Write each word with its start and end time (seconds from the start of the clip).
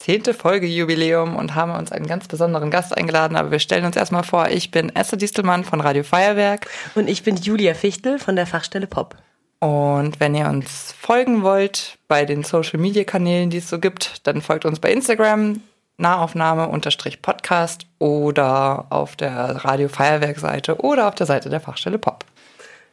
zehnte 0.00 0.34
Folge 0.34 0.66
Jubiläum 0.66 1.36
und 1.36 1.54
haben 1.54 1.72
uns 1.72 1.92
einen 1.92 2.06
ganz 2.06 2.26
besonderen 2.26 2.70
Gast 2.70 2.96
eingeladen. 2.96 3.36
Aber 3.36 3.52
wir 3.52 3.60
stellen 3.60 3.84
uns 3.84 3.96
erstmal 3.96 4.24
vor, 4.24 4.48
ich 4.48 4.70
bin 4.70 4.94
Esther 4.96 5.18
Distelmann 5.18 5.62
von 5.62 5.80
Radio 5.80 6.02
Feuerwerk. 6.02 6.68
Und 6.94 7.08
ich 7.08 7.22
bin 7.22 7.36
Julia 7.36 7.74
Fichtel 7.74 8.18
von 8.18 8.34
der 8.34 8.46
Fachstelle 8.46 8.86
Pop. 8.86 9.14
Und 9.60 10.18
wenn 10.18 10.34
ihr 10.34 10.48
uns 10.48 10.94
folgen 10.98 11.42
wollt 11.42 11.98
bei 12.08 12.24
den 12.24 12.42
Social 12.42 12.80
Media 12.80 13.04
Kanälen, 13.04 13.50
die 13.50 13.58
es 13.58 13.68
so 13.68 13.78
gibt, 13.78 14.26
dann 14.26 14.40
folgt 14.40 14.64
uns 14.64 14.80
bei 14.80 14.90
Instagram 14.90 15.60
Nahaufnahme-Podcast 15.98 17.86
oder 17.98 18.86
auf 18.88 19.16
der 19.16 19.64
Radio 19.64 19.88
Feuerwerk 19.88 20.38
Seite 20.38 20.80
oder 20.80 21.08
auf 21.08 21.14
der 21.14 21.26
Seite 21.26 21.50
der 21.50 21.60
Fachstelle 21.60 21.98
Pop. 21.98 22.24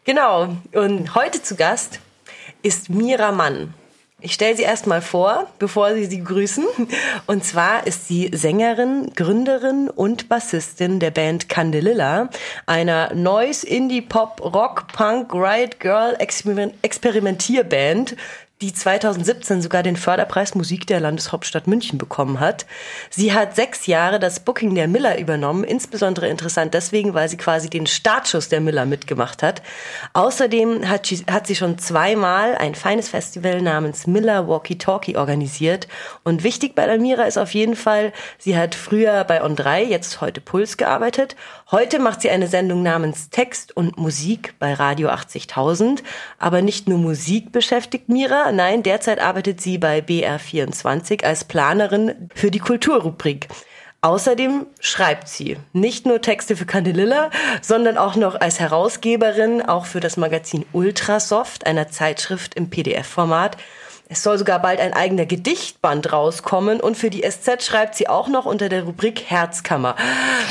Genau. 0.03 0.58
Und 0.73 1.16
heute 1.16 1.42
zu 1.42 1.55
Gast 1.55 2.02
ist 2.64 2.89
Mira 2.89 3.31
Mann. 3.31 3.73
Ich 4.20 4.34
stelle 4.34 4.57
sie 4.57 4.63
erstmal 4.63 5.03
vor, 5.03 5.45
bevor 5.59 5.94
Sie 5.94 6.05
sie 6.05 6.23
grüßen. 6.23 6.66
Und 7.27 7.45
zwar 7.45 7.85
ist 7.85 8.08
sie 8.08 8.31
Sängerin, 8.34 9.12
Gründerin 9.16 9.92
und 9.92 10.28
Bassistin 10.28 11.00
der 11.00 11.11
Band 11.11 11.50
Candelilla, 11.50 12.30
einer 12.66 13.14
Noise, 13.14 13.67
Indie, 13.67 14.02
Pop, 14.02 14.42
Rock, 14.42 14.88
Punk, 14.88 15.31
Riot 15.36 15.80
Girl 15.80 16.17
Experimentierband, 16.17 18.16
die 18.61 18.73
2017 18.73 19.61
sogar 19.61 19.83
den 19.83 19.95
Förderpreis 19.95 20.55
Musik 20.55 20.88
der 20.88 21.00
Landeshauptstadt 21.00 21.67
München 21.67 22.00
bekommen 22.00 22.39
hat. 22.39 22.66
Sie 23.11 23.31
hat 23.31 23.55
sechs 23.55 23.86
Jahre 23.86 24.19
das 24.19 24.39
Booking 24.39 24.73
der 24.73 24.88
Miller 24.88 25.19
übernommen, 25.19 25.64
insbesondere 25.64 26.27
interessant 26.27 26.73
deswegen, 26.73 27.14
weil 27.14 27.30
sie 27.30 27.38
quasi 27.38 27.69
den 27.69 27.86
Startschuss 27.86 28.49
der 28.49 28.59
Miller 28.59 28.88
mitgemacht 28.88 29.44
hat. 29.44 29.61
Außerdem 30.14 30.89
hat 30.89 31.05
sie, 31.05 31.23
hat 31.30 31.45
sie 31.45 31.55
schon 31.55 31.77
zweimal 31.77 32.55
ein 32.55 32.73
feines 32.73 33.09
Festival 33.09 33.61
namens 33.61 34.08
Miller 34.08 34.47
Walkie 34.47 34.80
Talkie 34.80 35.17
organisiert. 35.17 35.88
Und 36.23 36.44
wichtig 36.44 36.73
bei 36.73 36.92
Amira 36.92 37.25
ist 37.25 37.38
auf 37.38 37.53
jeden 37.53 37.75
Fall, 37.75 38.11
sie 38.39 38.58
hat 38.58 38.73
früher 38.73 39.23
bei 39.25 39.44
On3, 39.44 39.83
jetzt 39.83 40.19
heute 40.19 40.42
Puls 40.42 40.77
gearbeitet. 40.77 41.36
Heute 41.69 41.99
macht 41.99 42.21
sie 42.21 42.31
eine 42.31 42.47
Sendung 42.47 42.81
namens 42.81 43.30
Text 43.30 43.77
und 43.77 43.97
Musik 43.97 44.55
bei 44.58 44.73
Radio 44.73 45.09
80.000. 45.09 45.99
Aber 46.39 46.64
nicht 46.64 46.88
nur 46.88 46.97
Musik 46.97 47.52
beschäftigt 47.52 48.09
Mira, 48.09 48.47
Nein, 48.52 48.84
derzeit 48.84 49.20
arbeitet 49.20 49.62
sie 49.62 49.78
bei 49.78 50.00
BR24 50.00 51.23
als 51.23 51.44
Planerin 51.44 52.30
für 52.34 52.52
die 52.52 52.59
Kulturrubrik. 52.59 53.48
Außerdem 54.02 54.67
schreibt 54.80 55.28
sie 55.28 55.58
nicht 55.73 56.06
nur 56.06 56.22
Texte 56.22 56.56
für 56.56 56.66
Candelilla, 56.66 57.31
sondern 57.62 57.98
auch 57.98 58.16
noch 58.16 58.39
als 58.39 58.59
Herausgeberin 58.59 59.62
auch 59.62 59.86
für 59.86 60.00
das 60.00 60.17
Magazin 60.17 60.66
Ultrasoft, 60.72 61.66
einer 61.66 61.89
Zeitschrift 61.89 62.54
im 62.54 62.70
PDF-Format. 62.70 63.58
Es 64.09 64.23
soll 64.23 64.38
sogar 64.38 64.61
bald 64.61 64.80
ein 64.80 64.94
eigener 64.94 65.26
Gedichtband 65.26 66.14
rauskommen 66.14 66.80
und 66.80 66.95
für 66.95 67.09
die 67.09 67.30
SZ 67.30 67.61
schreibt 67.64 67.95
sie 67.95 68.08
auch 68.08 68.30
noch 68.30 68.45
unter 68.45 68.70
der 68.70 68.84
Rubrik 68.84 69.23
Herzkammer. 69.30 69.98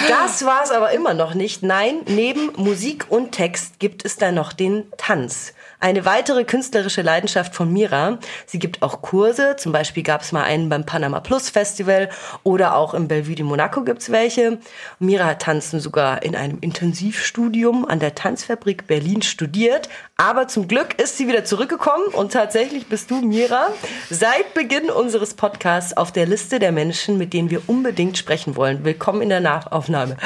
Das 0.08 0.44
war 0.44 0.62
es 0.62 0.70
aber 0.70 0.90
immer 0.90 1.14
noch 1.14 1.32
nicht. 1.32 1.62
Nein, 1.62 2.00
neben 2.06 2.52
Musik 2.56 3.06
und 3.08 3.32
Text 3.32 3.78
gibt 3.78 4.04
es 4.04 4.18
da 4.18 4.32
noch 4.32 4.52
den 4.52 4.84
Tanz. 4.98 5.54
Eine 5.78 6.04
weitere 6.04 6.44
künstlerische 6.44 7.02
Leidenschaft 7.02 7.54
von 7.54 7.72
Mira. 7.72 8.18
Sie 8.46 8.58
gibt 8.58 8.82
auch 8.82 9.02
Kurse. 9.02 9.56
Zum 9.56 9.72
Beispiel 9.72 10.02
gab 10.02 10.22
es 10.22 10.32
mal 10.32 10.42
einen 10.42 10.68
beim 10.68 10.86
Panama 10.86 11.20
Plus 11.20 11.50
Festival 11.50 12.08
oder 12.44 12.76
auch 12.76 12.94
im 12.94 13.08
Bellevue 13.08 13.34
de 13.34 13.44
Monaco 13.44 13.82
gibt's 13.82 14.10
welche. 14.10 14.58
Mira 14.98 15.26
hat 15.26 15.42
Tanzen 15.42 15.80
sogar 15.80 16.22
in 16.22 16.34
einem 16.34 16.58
Intensivstudium 16.60 17.84
an 17.84 18.00
der 18.00 18.14
Tanzfabrik 18.14 18.86
Berlin 18.86 19.20
studiert. 19.22 19.90
Aber 20.16 20.48
zum 20.48 20.66
Glück 20.66 21.00
ist 21.00 21.18
sie 21.18 21.28
wieder 21.28 21.44
zurückgekommen 21.44 22.06
und 22.12 22.32
tatsächlich 22.32 22.86
bist 22.86 23.10
du, 23.10 23.20
Mira, 23.20 23.68
seit 24.08 24.54
Beginn 24.54 24.88
unseres 24.88 25.34
Podcasts 25.34 25.94
auf 25.94 26.10
der 26.10 26.24
Liste 26.24 26.58
der 26.58 26.72
Menschen, 26.72 27.18
mit 27.18 27.34
denen 27.34 27.50
wir 27.50 27.60
unbedingt 27.66 28.16
sprechen 28.16 28.56
wollen. 28.56 28.82
Willkommen 28.84 29.20
in 29.20 29.28
der 29.28 29.40
Nachaufnahme. 29.40 30.16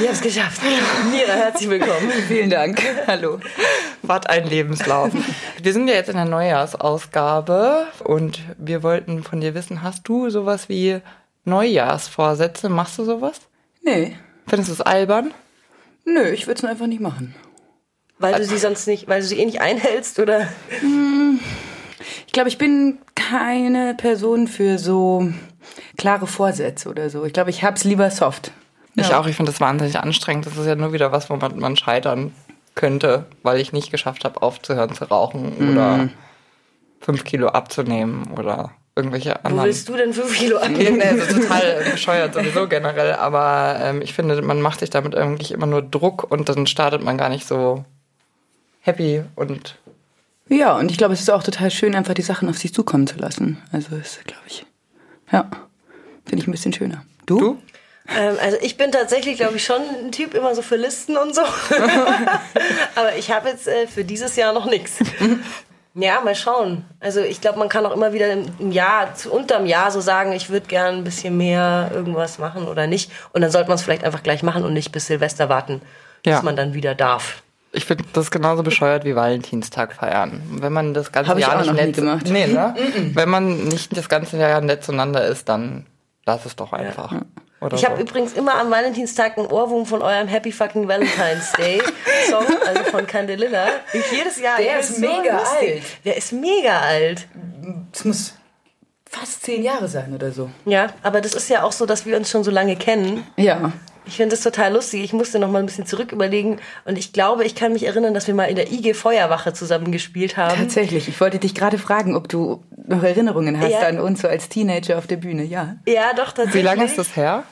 Ich 0.00 0.06
habe 0.06 0.14
es 0.14 0.20
geschafft. 0.20 0.62
Mira, 1.12 1.32
herzlich 1.32 1.68
willkommen. 1.68 2.10
Vielen 2.26 2.50
Dank. 2.50 2.82
Hallo. 3.06 3.38
Was 4.02 4.26
ein 4.26 4.48
Lebenslauf. 4.80 5.12
Wir 5.62 5.72
sind 5.72 5.88
ja 5.88 5.94
jetzt 5.94 6.08
in 6.08 6.16
der 6.16 6.24
Neujahrsausgabe 6.24 7.86
und 8.04 8.40
wir 8.58 8.82
wollten 8.82 9.22
von 9.22 9.40
dir 9.40 9.54
wissen, 9.54 9.82
hast 9.82 10.08
du 10.08 10.30
sowas 10.30 10.68
wie 10.68 11.00
Neujahrsvorsätze? 11.44 12.68
Machst 12.68 12.98
du 12.98 13.04
sowas? 13.04 13.40
Nee. 13.82 14.16
Findest 14.46 14.70
du 14.70 14.74
es 14.74 14.80
albern? 14.80 15.32
Nö, 16.04 16.28
ich 16.30 16.46
würde 16.46 16.58
es 16.58 16.64
einfach 16.64 16.86
nicht 16.86 17.00
machen. 17.00 17.34
Weil 18.18 18.34
du 18.34 18.44
sie 18.44 18.58
sonst 18.58 18.86
nicht, 18.86 19.08
weil 19.08 19.20
du 19.20 19.26
sie 19.26 19.38
eh 19.38 19.44
nicht 19.46 19.60
einhältst, 19.60 20.18
oder? 20.18 20.48
Ich 22.26 22.32
glaube, 22.32 22.48
ich 22.48 22.58
bin 22.58 22.98
keine 23.14 23.94
Person 23.94 24.46
für 24.48 24.78
so 24.78 25.32
klare 25.96 26.26
Vorsätze 26.26 26.88
oder 26.88 27.08
so. 27.10 27.24
Ich 27.24 27.32
glaube, 27.32 27.50
ich 27.50 27.62
hab's 27.64 27.84
lieber 27.84 28.10
soft. 28.10 28.52
Ich 28.96 29.08
Ja. 29.08 29.20
auch, 29.20 29.26
ich 29.26 29.36
finde 29.36 29.52
das 29.52 29.60
wahnsinnig 29.60 29.98
anstrengend. 29.98 30.46
Das 30.46 30.56
ist 30.56 30.66
ja 30.66 30.74
nur 30.74 30.92
wieder 30.92 31.12
was, 31.12 31.30
wo 31.30 31.36
man, 31.36 31.58
man 31.58 31.76
scheitern 31.76 32.32
könnte, 32.80 33.26
weil 33.42 33.60
ich 33.60 33.72
nicht 33.74 33.90
geschafft 33.90 34.24
habe, 34.24 34.40
aufzuhören 34.42 34.94
zu 34.94 35.04
rauchen 35.04 35.70
oder 35.70 36.08
fünf 36.98 37.24
Kilo 37.24 37.48
abzunehmen 37.48 38.32
oder 38.38 38.70
irgendwelche 38.96 39.32
Wo 39.42 39.48
anderen. 39.48 39.66
willst 39.66 39.88
du 39.88 39.96
denn 39.96 40.14
fünf 40.14 40.34
Kilo 40.34 40.56
abnehmen? 40.56 40.96
nee, 40.96 41.16
das 41.16 41.28
ist 41.28 41.42
total 41.42 41.84
bescheuert 41.92 42.32
sowieso 42.34 42.66
generell, 42.68 43.12
aber 43.12 43.78
ähm, 43.82 44.00
ich 44.00 44.14
finde, 44.14 44.40
man 44.40 44.62
macht 44.62 44.80
sich 44.80 44.88
damit 44.88 45.14
eigentlich 45.14 45.52
immer 45.52 45.66
nur 45.66 45.82
Druck 45.82 46.30
und 46.30 46.48
dann 46.48 46.66
startet 46.66 47.02
man 47.02 47.18
gar 47.18 47.28
nicht 47.28 47.46
so 47.46 47.84
happy 48.80 49.22
und 49.36 49.76
Ja, 50.48 50.78
und 50.78 50.90
ich 50.90 50.96
glaube, 50.96 51.12
es 51.12 51.20
ist 51.20 51.30
auch 51.30 51.42
total 51.42 51.70
schön, 51.70 51.94
einfach 51.94 52.14
die 52.14 52.22
Sachen 52.22 52.48
auf 52.48 52.56
sich 52.56 52.72
zukommen 52.72 53.06
zu 53.06 53.18
lassen. 53.18 53.58
Also 53.72 53.94
ist, 53.94 54.24
glaube 54.24 54.42
ich, 54.46 54.64
ja, 55.30 55.50
finde 56.24 56.42
ich 56.42 56.48
ein 56.48 56.52
bisschen 56.52 56.72
schöner. 56.72 57.04
Du? 57.26 57.38
du? 57.38 57.58
Ähm, 58.16 58.36
also 58.42 58.56
ich 58.60 58.76
bin 58.76 58.90
tatsächlich, 58.92 59.36
glaube 59.36 59.56
ich, 59.56 59.64
schon 59.64 59.82
ein 60.04 60.12
Typ 60.12 60.34
immer 60.34 60.54
so 60.54 60.62
für 60.62 60.76
Listen 60.76 61.16
und 61.16 61.34
so. 61.34 61.42
Aber 62.96 63.16
ich 63.16 63.30
habe 63.30 63.48
jetzt 63.48 63.68
äh, 63.68 63.86
für 63.86 64.04
dieses 64.04 64.36
Jahr 64.36 64.52
noch 64.52 64.66
nichts. 64.66 64.98
Ja, 65.94 66.20
mal 66.20 66.34
schauen. 66.36 66.84
Also 67.00 67.20
ich 67.20 67.40
glaube, 67.40 67.58
man 67.58 67.68
kann 67.68 67.84
auch 67.84 67.92
immer 67.92 68.12
wieder 68.12 68.32
im 68.32 68.70
Jahr, 68.70 69.14
zu, 69.14 69.32
unterm 69.32 69.66
Jahr 69.66 69.90
so 69.90 70.00
sagen, 70.00 70.32
ich 70.32 70.48
würde 70.50 70.66
gern 70.66 70.96
ein 70.98 71.04
bisschen 71.04 71.36
mehr 71.36 71.90
irgendwas 71.92 72.38
machen 72.38 72.68
oder 72.68 72.86
nicht. 72.86 73.10
Und 73.32 73.40
dann 73.42 73.50
sollte 73.50 73.68
man 73.68 73.76
es 73.76 73.82
vielleicht 73.82 74.04
einfach 74.04 74.22
gleich 74.22 74.42
machen 74.42 74.64
und 74.64 74.72
nicht 74.72 74.92
bis 74.92 75.06
Silvester 75.06 75.48
warten, 75.48 75.80
bis 76.22 76.32
Ja. 76.32 76.42
man 76.42 76.54
dann 76.56 76.74
wieder 76.74 76.94
darf. 76.94 77.42
Ich 77.72 77.84
finde 77.84 78.04
das 78.12 78.30
genauso 78.32 78.62
bescheuert 78.64 79.04
wie 79.04 79.14
Valentinstag 79.14 79.92
feiern. 79.92 80.42
Wenn 80.60 80.72
man 80.72 80.92
das 80.94 81.12
ganze 81.12 81.30
Hab 81.30 81.38
Jahr 81.38 81.60
nicht 81.60 81.72
nett 81.72 81.94
gemacht. 81.94 82.26
Nee, 82.28 82.48
ne? 82.48 82.74
Wenn 83.14 83.28
man 83.28 83.64
nicht 83.68 83.96
das 83.96 84.08
ganze 84.08 84.36
Jahr 84.38 84.60
nett 84.60 84.82
zueinander 84.82 85.24
ist, 85.26 85.48
dann 85.48 85.86
lass 86.26 86.46
es 86.46 86.56
doch 86.56 86.72
einfach. 86.72 87.12
Oder 87.60 87.76
Ich 87.76 87.84
habe 87.84 87.96
so. 87.96 88.02
übrigens 88.02 88.32
immer 88.32 88.54
am 88.54 88.70
Valentinstag 88.70 89.36
einen 89.36 89.46
Ohrwurm 89.48 89.84
von 89.84 90.00
eurem 90.02 90.28
Happy 90.28 90.50
Fucking 90.50 90.88
Valentine's 90.88 91.52
Day 91.52 91.82
Song, 92.28 92.44
also 92.66 92.84
von 92.84 93.06
Candelilla. 93.06 93.66
Ich 93.92 94.10
jedes 94.12 94.40
Jahr. 94.40 94.56
Der 94.58 94.80
ist 94.80 95.00
bin 95.00 95.10
mega 95.10 95.38
lustig. 95.38 95.74
alt. 95.74 95.82
Der 96.04 96.16
ist 96.16 96.32
mega 96.32 96.78
alt. 96.80 97.26
Es 97.92 98.04
muss 98.04 98.34
fast 99.08 99.42
zehn 99.42 99.62
Jahre 99.62 99.88
sein 99.88 100.14
oder 100.14 100.30
so. 100.32 100.48
Ja, 100.64 100.88
aber 101.02 101.20
das 101.20 101.34
ist 101.34 101.48
ja 101.50 101.62
auch 101.62 101.72
so, 101.72 101.84
dass 101.84 102.06
wir 102.06 102.16
uns 102.16 102.30
schon 102.30 102.44
so 102.44 102.50
lange 102.50 102.76
kennen. 102.76 103.26
Ja. 103.36 103.72
Ich 104.06 104.16
finde 104.16 104.30
das 104.34 104.42
total 104.42 104.72
lustig. 104.72 105.02
Ich 105.04 105.12
musste 105.12 105.38
noch 105.38 105.50
mal 105.50 105.58
ein 105.60 105.66
bisschen 105.66 105.86
zurück 105.86 106.10
überlegen 106.12 106.58
und 106.84 106.98
ich 106.98 107.12
glaube, 107.12 107.44
ich 107.44 107.54
kann 107.54 107.72
mich 107.72 107.86
erinnern, 107.86 108.12
dass 108.14 108.26
wir 108.26 108.34
mal 108.34 108.44
in 108.46 108.56
der 108.56 108.72
IG 108.72 108.94
Feuerwache 108.94 109.52
zusammen 109.52 109.92
gespielt 109.92 110.36
haben. 110.36 110.56
Tatsächlich. 110.56 111.08
Ich 111.08 111.20
wollte 111.20 111.38
dich 111.38 111.54
gerade 111.54 111.78
fragen, 111.78 112.16
ob 112.16 112.28
du 112.28 112.62
noch 112.86 113.02
Erinnerungen 113.02 113.60
hast 113.60 113.70
Ja. 113.70 113.80
an 113.88 114.00
uns 114.00 114.22
so 114.22 114.28
als 114.28 114.48
Teenager 114.48 114.98
auf 114.98 115.06
der 115.06 115.16
Bühne. 115.16 115.44
Ja. 115.44 115.76
Ja, 115.86 116.12
doch 116.16 116.26
tatsächlich. 116.32 116.54
Wie 116.54 116.62
lange 116.66 116.84
ist 116.84 116.98
das 116.98 117.14
her? 117.14 117.44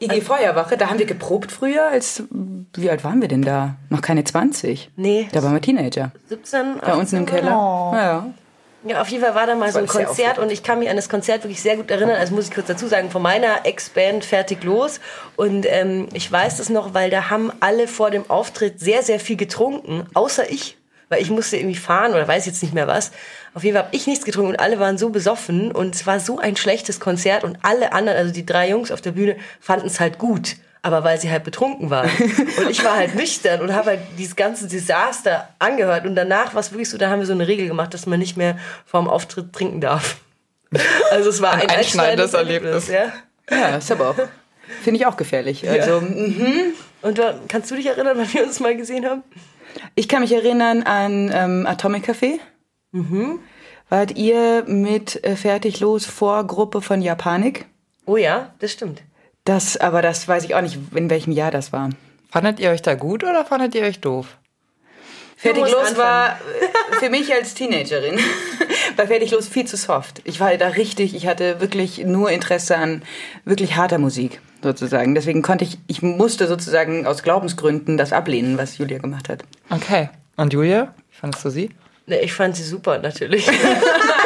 IG 0.00 0.20
Feuerwache, 0.20 0.76
da 0.76 0.90
haben 0.90 0.98
wir 0.98 1.06
geprobt 1.06 1.50
früher. 1.50 1.88
Als 1.90 2.22
wie 2.74 2.90
alt 2.90 3.02
waren 3.02 3.20
wir 3.22 3.28
denn 3.28 3.40
da? 3.42 3.76
Noch 3.88 4.02
keine 4.02 4.22
20. 4.24 4.90
Nee, 4.96 5.26
Da 5.32 5.42
waren 5.42 5.54
wir 5.54 5.60
Teenager. 5.62 6.12
17. 6.28 6.78
Bei 6.82 6.94
uns 6.94 7.12
im 7.14 7.24
18. 7.24 7.26
Keller. 7.26 7.50
Ja. 7.50 8.26
Ja, 8.88 9.00
auf 9.00 9.08
jeden 9.08 9.24
Fall 9.24 9.34
war 9.34 9.46
da 9.46 9.56
mal 9.56 9.72
so 9.72 9.80
ein 9.80 9.86
Konzert 9.86 10.38
und 10.38 10.52
ich 10.52 10.62
kann 10.62 10.78
mich 10.78 10.88
an 10.88 10.94
das 10.96 11.08
Konzert 11.08 11.42
wirklich 11.42 11.60
sehr 11.60 11.76
gut 11.76 11.90
erinnern. 11.90 12.16
Also 12.16 12.34
muss 12.34 12.48
ich 12.48 12.54
kurz 12.54 12.68
dazu 12.68 12.86
sagen, 12.86 13.10
von 13.10 13.20
meiner 13.20 13.64
Ex-Band 13.64 14.24
Fertig 14.24 14.62
Los. 14.62 15.00
Und 15.34 15.66
ähm, 15.68 16.08
ich 16.12 16.30
weiß 16.30 16.58
das 16.58 16.68
noch, 16.68 16.94
weil 16.94 17.10
da 17.10 17.28
haben 17.28 17.52
alle 17.58 17.88
vor 17.88 18.12
dem 18.12 18.30
Auftritt 18.30 18.78
sehr, 18.78 19.02
sehr 19.02 19.18
viel 19.18 19.36
getrunken, 19.36 20.06
außer 20.14 20.48
ich. 20.50 20.76
Weil 21.08 21.20
ich 21.20 21.30
musste 21.30 21.56
irgendwie 21.56 21.76
fahren 21.76 22.12
oder 22.12 22.26
weiß 22.26 22.46
jetzt 22.46 22.62
nicht 22.62 22.74
mehr 22.74 22.86
was. 22.86 23.10
Auf 23.54 23.64
jeden 23.64 23.76
Fall 23.76 23.86
habe 23.86 23.96
ich 23.96 24.06
nichts 24.06 24.24
getrunken 24.24 24.50
und 24.50 24.60
alle 24.60 24.78
waren 24.78 24.98
so 24.98 25.10
besoffen 25.10 25.72
und 25.72 25.94
es 25.94 26.06
war 26.06 26.20
so 26.20 26.38
ein 26.38 26.56
schlechtes 26.56 27.00
Konzert 27.00 27.42
und 27.42 27.58
alle 27.62 27.92
anderen, 27.92 28.18
also 28.18 28.32
die 28.32 28.46
drei 28.46 28.70
Jungs 28.70 28.90
auf 28.92 29.00
der 29.00 29.12
Bühne, 29.12 29.36
fanden 29.60 29.86
es 29.86 29.98
halt 29.98 30.18
gut. 30.18 30.56
Aber 30.82 31.04
weil 31.04 31.20
sie 31.20 31.30
halt 31.30 31.44
betrunken 31.44 31.90
waren. 31.90 32.10
Und 32.58 32.70
ich 32.70 32.84
war 32.84 32.96
halt 32.96 33.14
nüchtern 33.14 33.60
und 33.60 33.74
habe 33.74 33.90
halt 33.90 34.00
dieses 34.18 34.36
ganze 34.36 34.68
Desaster 34.68 35.48
angehört. 35.58 36.06
Und 36.06 36.14
danach 36.14 36.54
war 36.54 36.60
es 36.60 36.70
wirklich 36.70 36.88
so, 36.88 36.98
da 36.98 37.10
haben 37.10 37.18
wir 37.18 37.26
so 37.26 37.32
eine 37.32 37.48
Regel 37.48 37.66
gemacht, 37.66 37.92
dass 37.92 38.06
man 38.06 38.18
nicht 38.18 38.36
mehr 38.36 38.56
vorm 38.84 39.08
Auftritt 39.08 39.52
trinken 39.52 39.80
darf. 39.80 40.18
Also 41.12 41.30
es 41.30 41.40
war 41.40 41.54
ein, 41.54 41.62
Ein 41.62 41.70
einschneidendes 41.70 42.34
Erlebnis. 42.34 42.88
Ja. 42.88 43.12
Ja, 43.48 43.76
ist 43.76 43.90
aber 43.92 44.10
auch, 44.10 44.16
finde 44.82 45.00
ich 45.00 45.06
auch 45.06 45.16
gefährlich. 45.16 45.66
Also, 45.68 46.00
mhm. 46.00 46.74
Und 47.02 47.18
du, 47.18 47.40
kannst 47.48 47.70
du 47.70 47.76
dich 47.76 47.86
erinnern, 47.86 48.18
wann 48.18 48.32
wir 48.32 48.42
uns 48.42 48.58
mal 48.58 48.76
gesehen 48.76 49.06
haben? 49.06 49.22
Ich 49.94 50.08
kann 50.08 50.22
mich 50.22 50.32
erinnern 50.32 50.82
an 50.82 51.30
ähm, 51.32 51.66
Atomic 51.66 52.08
Café. 52.08 52.40
Wart 53.88 54.16
ihr 54.16 54.64
mit 54.66 55.22
äh, 55.24 55.36
Fertig 55.36 55.80
los 55.80 56.06
Vorgruppe 56.06 56.80
von 56.80 57.02
Japanik? 57.02 57.66
Oh 58.06 58.16
ja, 58.16 58.54
das 58.58 58.72
stimmt. 58.72 59.02
Das, 59.46 59.76
aber 59.76 60.02
das 60.02 60.26
weiß 60.26 60.44
ich 60.44 60.54
auch 60.56 60.60
nicht, 60.60 60.76
in 60.94 61.08
welchem 61.08 61.32
Jahr 61.32 61.52
das 61.52 61.72
war. 61.72 61.90
Fandet 62.30 62.58
ihr 62.58 62.70
euch 62.70 62.82
da 62.82 62.94
gut 62.94 63.22
oder 63.22 63.44
fandet 63.44 63.76
ihr 63.76 63.84
euch 63.84 64.00
doof? 64.00 64.36
Fertig 65.36 65.62
musst 65.62 65.72
los 65.72 65.88
anfangen. 65.88 65.98
war 65.98 66.40
für 66.98 67.10
mich 67.10 67.32
als 67.32 67.54
Teenagerin 67.54 68.18
bei 68.96 69.06
Fertig 69.06 69.30
los 69.30 69.46
viel 69.46 69.64
zu 69.64 69.76
soft. 69.76 70.20
Ich 70.24 70.40
war 70.40 70.56
da 70.56 70.68
richtig, 70.68 71.14
ich 71.14 71.28
hatte 71.28 71.60
wirklich 71.60 71.98
nur 71.98 72.30
Interesse 72.30 72.76
an 72.76 73.02
wirklich 73.44 73.76
harter 73.76 73.98
Musik 73.98 74.40
sozusagen. 74.64 75.14
Deswegen 75.14 75.42
konnte 75.42 75.64
ich, 75.64 75.78
ich 75.86 76.02
musste 76.02 76.48
sozusagen 76.48 77.06
aus 77.06 77.22
Glaubensgründen 77.22 77.96
das 77.96 78.12
ablehnen, 78.12 78.58
was 78.58 78.78
Julia 78.78 78.98
gemacht 78.98 79.28
hat. 79.28 79.44
Okay. 79.70 80.08
Und 80.36 80.52
Julia? 80.52 80.92
Fandest 81.12 81.44
du 81.44 81.50
sie? 81.50 81.70
Ne, 82.06 82.18
ich 82.20 82.32
fand 82.32 82.56
sie 82.56 82.64
super, 82.64 82.98
natürlich. 82.98 83.46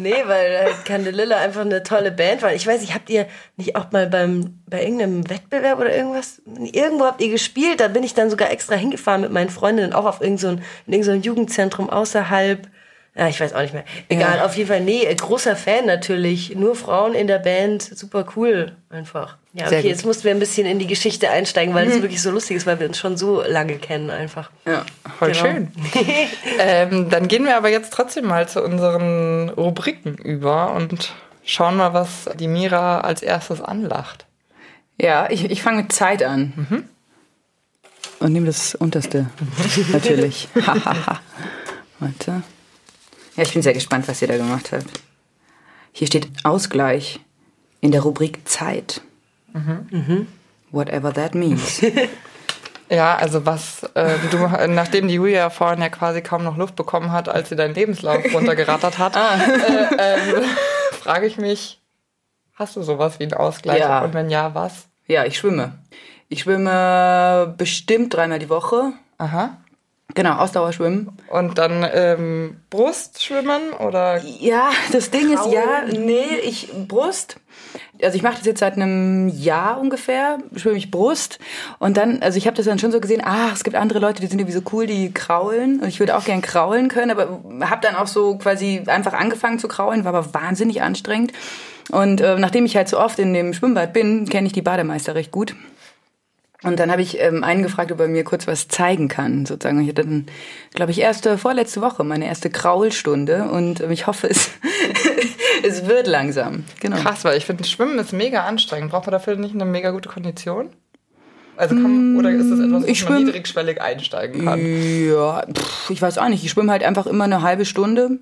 nee, 0.00 0.14
weil 0.26 0.58
halt 0.58 0.84
Candelilla 0.84 1.36
einfach 1.38 1.62
eine 1.62 1.82
tolle 1.82 2.10
Band 2.10 2.42
war. 2.42 2.54
Ich 2.54 2.66
weiß 2.66 2.80
nicht, 2.80 2.94
habt 2.94 3.10
ihr 3.10 3.26
nicht 3.56 3.76
auch 3.76 3.92
mal 3.92 4.06
beim, 4.06 4.58
bei 4.66 4.82
irgendeinem 4.82 5.28
Wettbewerb 5.28 5.78
oder 5.78 5.94
irgendwas, 5.94 6.40
irgendwo 6.72 7.04
habt 7.04 7.20
ihr 7.20 7.30
gespielt? 7.30 7.80
Da 7.80 7.88
bin 7.88 8.02
ich 8.02 8.14
dann 8.14 8.30
sogar 8.30 8.50
extra 8.50 8.74
hingefahren 8.74 9.22
mit 9.22 9.32
meinen 9.32 9.50
Freundinnen, 9.50 9.92
auch 9.92 10.04
auf 10.04 10.20
irgendein 10.20 10.38
so 10.38 10.48
in 10.86 10.92
irgendein 10.92 11.22
so 11.22 11.28
Jugendzentrum 11.28 11.90
außerhalb. 11.90 12.68
Ja, 13.18 13.28
ich 13.28 13.40
weiß 13.40 13.54
auch 13.54 13.62
nicht 13.62 13.72
mehr. 13.72 13.84
Egal, 14.10 14.40
auf 14.40 14.56
jeden 14.56 14.68
Fall, 14.68 14.82
nee, 14.82 15.04
äh, 15.04 15.14
großer 15.14 15.56
Fan 15.56 15.86
natürlich. 15.86 16.54
Nur 16.54 16.76
Frauen 16.76 17.14
in 17.14 17.26
der 17.26 17.38
Band, 17.38 17.82
super 17.82 18.26
cool 18.36 18.72
einfach. 18.90 19.38
Ja, 19.54 19.68
Sehr 19.68 19.78
okay, 19.78 19.88
gut. 19.88 19.90
jetzt 19.96 20.04
mussten 20.04 20.24
wir 20.24 20.32
ein 20.32 20.38
bisschen 20.38 20.66
in 20.66 20.78
die 20.78 20.86
Geschichte 20.86 21.30
einsteigen, 21.30 21.74
weil 21.74 21.88
es 21.88 22.02
wirklich 22.02 22.20
so 22.20 22.30
lustig 22.30 22.58
ist, 22.58 22.66
weil 22.66 22.78
wir 22.78 22.88
uns 22.88 22.98
schon 22.98 23.16
so 23.16 23.40
lange 23.42 23.76
kennen 23.76 24.10
einfach. 24.10 24.50
Ja. 24.66 24.84
Voll 25.18 25.32
Genau. 25.32 25.40
schön. 25.44 25.72
ähm, 26.58 27.08
dann 27.08 27.26
gehen 27.28 27.46
wir 27.46 27.56
aber 27.56 27.70
jetzt 27.70 27.90
trotzdem 27.94 28.26
mal 28.26 28.46
zu 28.48 28.62
unseren 28.62 29.48
Rubriken 29.48 30.18
über 30.18 30.74
und 30.74 31.14
schauen 31.42 31.78
mal, 31.78 31.94
was 31.94 32.28
die 32.38 32.48
Mira 32.48 33.00
als 33.00 33.22
erstes 33.22 33.62
anlacht. 33.62 34.26
Ja, 35.00 35.30
ich, 35.30 35.50
ich 35.50 35.62
fange 35.62 35.78
mit 35.82 35.92
Zeit 35.92 36.22
an. 36.22 36.84
Und 38.20 38.32
nehme 38.32 38.46
das 38.46 38.74
unterste. 38.74 39.26
Natürlich. 39.92 40.48
Warte. 41.98 42.42
Ja, 43.36 43.42
ich 43.42 43.52
bin 43.52 43.62
sehr 43.62 43.74
gespannt, 43.74 44.08
was 44.08 44.22
ihr 44.22 44.28
da 44.28 44.36
gemacht 44.36 44.72
habt. 44.72 44.86
Hier 45.92 46.06
steht 46.06 46.28
Ausgleich 46.42 47.20
in 47.80 47.92
der 47.92 48.02
Rubrik 48.02 48.48
Zeit. 48.48 49.02
Whatever 50.70 51.12
that 51.12 51.34
means. 51.34 51.82
Ja, 52.88 53.16
also 53.16 53.44
was 53.44 53.82
äh, 53.94 54.16
du, 54.30 54.38
nachdem 54.68 55.08
die 55.08 55.14
Julia 55.14 55.50
vorhin 55.50 55.80
ja 55.82 55.88
quasi 55.88 56.22
kaum 56.22 56.44
noch 56.44 56.56
Luft 56.56 56.76
bekommen 56.76 57.10
hat, 57.10 57.28
als 57.28 57.48
sie 57.48 57.56
deinen 57.56 57.74
Lebenslauf 57.74 58.22
runtergerattert 58.32 58.98
hat, 58.98 59.16
äh, 59.16 59.96
ähm, 59.98 60.44
frage 60.92 61.26
ich 61.26 61.36
mich, 61.36 61.80
hast 62.54 62.76
du 62.76 62.82
sowas 62.82 63.18
wie 63.18 63.24
einen 63.24 63.34
Ausgleich? 63.34 63.80
Ja. 63.80 64.04
Und 64.04 64.14
wenn 64.14 64.30
ja, 64.30 64.54
was? 64.54 64.86
ja, 65.08 65.24
ich 65.24 65.36
schwimme. 65.36 65.78
Ich 66.28 66.42
schwimme 66.42 67.54
bestimmt 67.56 68.14
dreimal 68.14 68.38
die 68.38 68.48
Woche. 68.48 68.92
Aha. 69.18 69.56
Genau, 70.16 70.36
Ausdauerschwimmen. 70.38 71.10
Und 71.28 71.58
dann 71.58 71.86
ähm, 71.92 72.56
Brustschwimmen 72.70 73.74
oder 73.86 74.18
Ja, 74.40 74.70
das 74.90 75.10
Ding 75.10 75.30
ist, 75.30 75.46
ja, 75.52 75.84
nee, 75.92 76.24
ich 76.42 76.70
Brust. 76.88 77.36
Also 78.02 78.16
ich 78.16 78.22
mache 78.22 78.38
das 78.38 78.46
jetzt 78.46 78.60
seit 78.60 78.74
einem 78.74 79.28
Jahr 79.28 79.78
ungefähr, 79.78 80.38
schwimme 80.54 80.78
ich 80.78 80.90
Brust 80.90 81.38
und 81.78 81.96
dann, 81.96 82.22
also 82.22 82.38
ich 82.38 82.46
habe 82.46 82.56
das 82.56 82.66
dann 82.66 82.78
schon 82.78 82.92
so 82.92 83.00
gesehen, 83.00 83.22
ah, 83.24 83.50
es 83.52 83.64
gibt 83.64 83.76
andere 83.76 83.98
Leute, 83.98 84.20
die 84.20 84.26
sind 84.26 84.38
irgendwie 84.38 84.56
so 84.56 84.62
cool, 84.72 84.86
die 84.86 85.12
kraulen 85.12 85.80
und 85.80 85.88
ich 85.88 85.98
würde 85.98 86.16
auch 86.16 86.24
gern 86.24 86.42
kraulen 86.42 86.88
können, 86.88 87.10
aber 87.10 87.40
habe 87.66 87.80
dann 87.80 87.96
auch 87.96 88.06
so 88.06 88.36
quasi 88.36 88.82
einfach 88.86 89.14
angefangen 89.14 89.58
zu 89.58 89.68
kraulen, 89.68 90.04
war 90.04 90.14
aber 90.14 90.34
wahnsinnig 90.34 90.82
anstrengend 90.82 91.32
und 91.90 92.20
äh, 92.20 92.38
nachdem 92.38 92.66
ich 92.66 92.76
halt 92.76 92.88
so 92.88 92.98
oft 92.98 93.18
in 93.18 93.32
dem 93.32 93.54
Schwimmbad 93.54 93.92
bin, 93.92 94.28
kenne 94.28 94.46
ich 94.46 94.52
die 94.52 94.62
Bademeister 94.62 95.14
recht 95.14 95.30
gut. 95.30 95.54
Und 96.62 96.80
dann 96.80 96.90
habe 96.90 97.02
ich 97.02 97.20
ähm, 97.20 97.44
einen 97.44 97.62
gefragt, 97.62 97.92
ob 97.92 98.00
er 98.00 98.08
mir 98.08 98.24
kurz 98.24 98.46
was 98.46 98.68
zeigen 98.68 99.08
kann, 99.08 99.44
sozusagen. 99.44 99.80
Ich 99.80 99.88
hatte 99.88 100.04
dann, 100.04 100.26
glaube 100.72 100.90
ich, 100.90 101.00
erste, 101.00 101.36
vorletzte 101.36 101.82
Woche 101.82 102.02
meine 102.02 102.26
erste 102.26 102.48
Kraulstunde 102.48 103.50
und 103.50 103.80
ähm, 103.80 103.90
ich 103.90 104.06
hoffe, 104.06 104.28
es, 104.28 104.50
es 105.62 105.86
wird 105.86 106.06
langsam. 106.06 106.64
Genau. 106.80 106.96
krass, 106.96 107.24
weil 107.24 107.36
ich 107.36 107.44
finde, 107.44 107.64
Schwimmen 107.64 107.98
ist 107.98 108.12
mega 108.12 108.44
anstrengend. 108.44 108.90
Braucht 108.90 109.06
man 109.06 109.12
dafür 109.12 109.36
nicht 109.36 109.54
eine 109.54 109.66
mega 109.66 109.90
gute 109.90 110.08
Kondition? 110.08 110.70
Also 111.58 111.74
kann, 111.74 112.18
oder 112.18 112.30
ist 112.30 112.50
das 112.50 112.58
etwas, 112.58 112.82
wo 112.82 112.86
ich 112.86 113.08
man 113.08 113.24
niedrigschwellig 113.24 113.80
einsteigen 113.80 114.44
kann? 114.44 114.60
Ja, 114.60 115.42
pff, 115.52 115.90
ich 115.90 116.00
weiß 116.00 116.18
auch 116.18 116.28
nicht. 116.28 116.44
Ich 116.44 116.50
schwimme 116.50 116.70
halt 116.70 116.82
einfach 116.82 117.06
immer 117.06 117.24
eine 117.24 117.42
halbe 117.42 117.64
Stunde. 117.64 118.18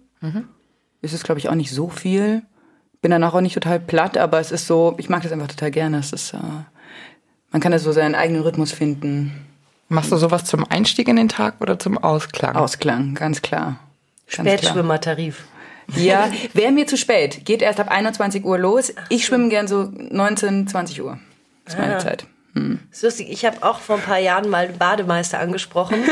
Ist 1.02 1.12
es, 1.12 1.22
glaube 1.22 1.38
ich, 1.38 1.48
auch 1.48 1.54
nicht 1.54 1.70
so 1.70 1.88
viel. 1.88 2.42
Bin 3.02 3.10
danach 3.10 3.34
auch 3.34 3.40
nicht 3.40 3.54
total 3.54 3.80
platt, 3.80 4.16
aber 4.16 4.40
es 4.40 4.50
ist 4.50 4.66
so, 4.66 4.94
ich 4.98 5.08
mag 5.08 5.22
das 5.22 5.32
einfach 5.32 5.48
total 5.48 5.70
gerne. 5.70 5.98
Es 5.98 6.12
ist, 6.12 6.32
äh, 6.32 6.38
man 7.54 7.60
kann 7.60 7.70
da 7.70 7.78
so 7.78 7.92
seinen 7.92 8.16
eigenen 8.16 8.42
Rhythmus 8.42 8.72
finden. 8.72 9.30
Machst 9.88 10.10
du 10.10 10.16
sowas 10.16 10.44
zum 10.44 10.68
Einstieg 10.68 11.06
in 11.06 11.14
den 11.14 11.28
Tag 11.28 11.60
oder 11.60 11.78
zum 11.78 11.96
Ausklang? 11.98 12.56
Ausklang, 12.56 13.14
ganz 13.14 13.42
klar. 13.42 13.78
Ganz. 14.26 14.48
Spätschwimmertarif. 14.48 15.44
Ja, 15.94 16.32
wäre 16.52 16.72
mir 16.72 16.88
zu 16.88 16.96
spät. 16.96 17.44
Geht 17.44 17.62
erst 17.62 17.78
ab 17.78 17.92
21 17.92 18.44
Uhr 18.44 18.58
los. 18.58 18.92
Ich 19.08 19.24
schwimme 19.24 19.50
gern 19.50 19.68
so 19.68 19.88
19, 19.94 20.66
20 20.66 21.00
Uhr. 21.02 21.20
Das 21.64 21.74
ist 21.74 21.80
meine 21.80 21.94
Ah. 21.94 22.00
Zeit. 22.00 22.26
Das 22.54 22.98
ist 22.98 23.02
lustig, 23.04 23.30
ich 23.30 23.44
habe 23.44 23.58
auch 23.62 23.78
vor 23.78 23.98
ein 23.98 24.02
paar 24.02 24.18
Jahren 24.18 24.48
mal 24.50 24.66
den 24.66 24.76
Bademeister 24.78 25.38
angesprochen. 25.38 26.02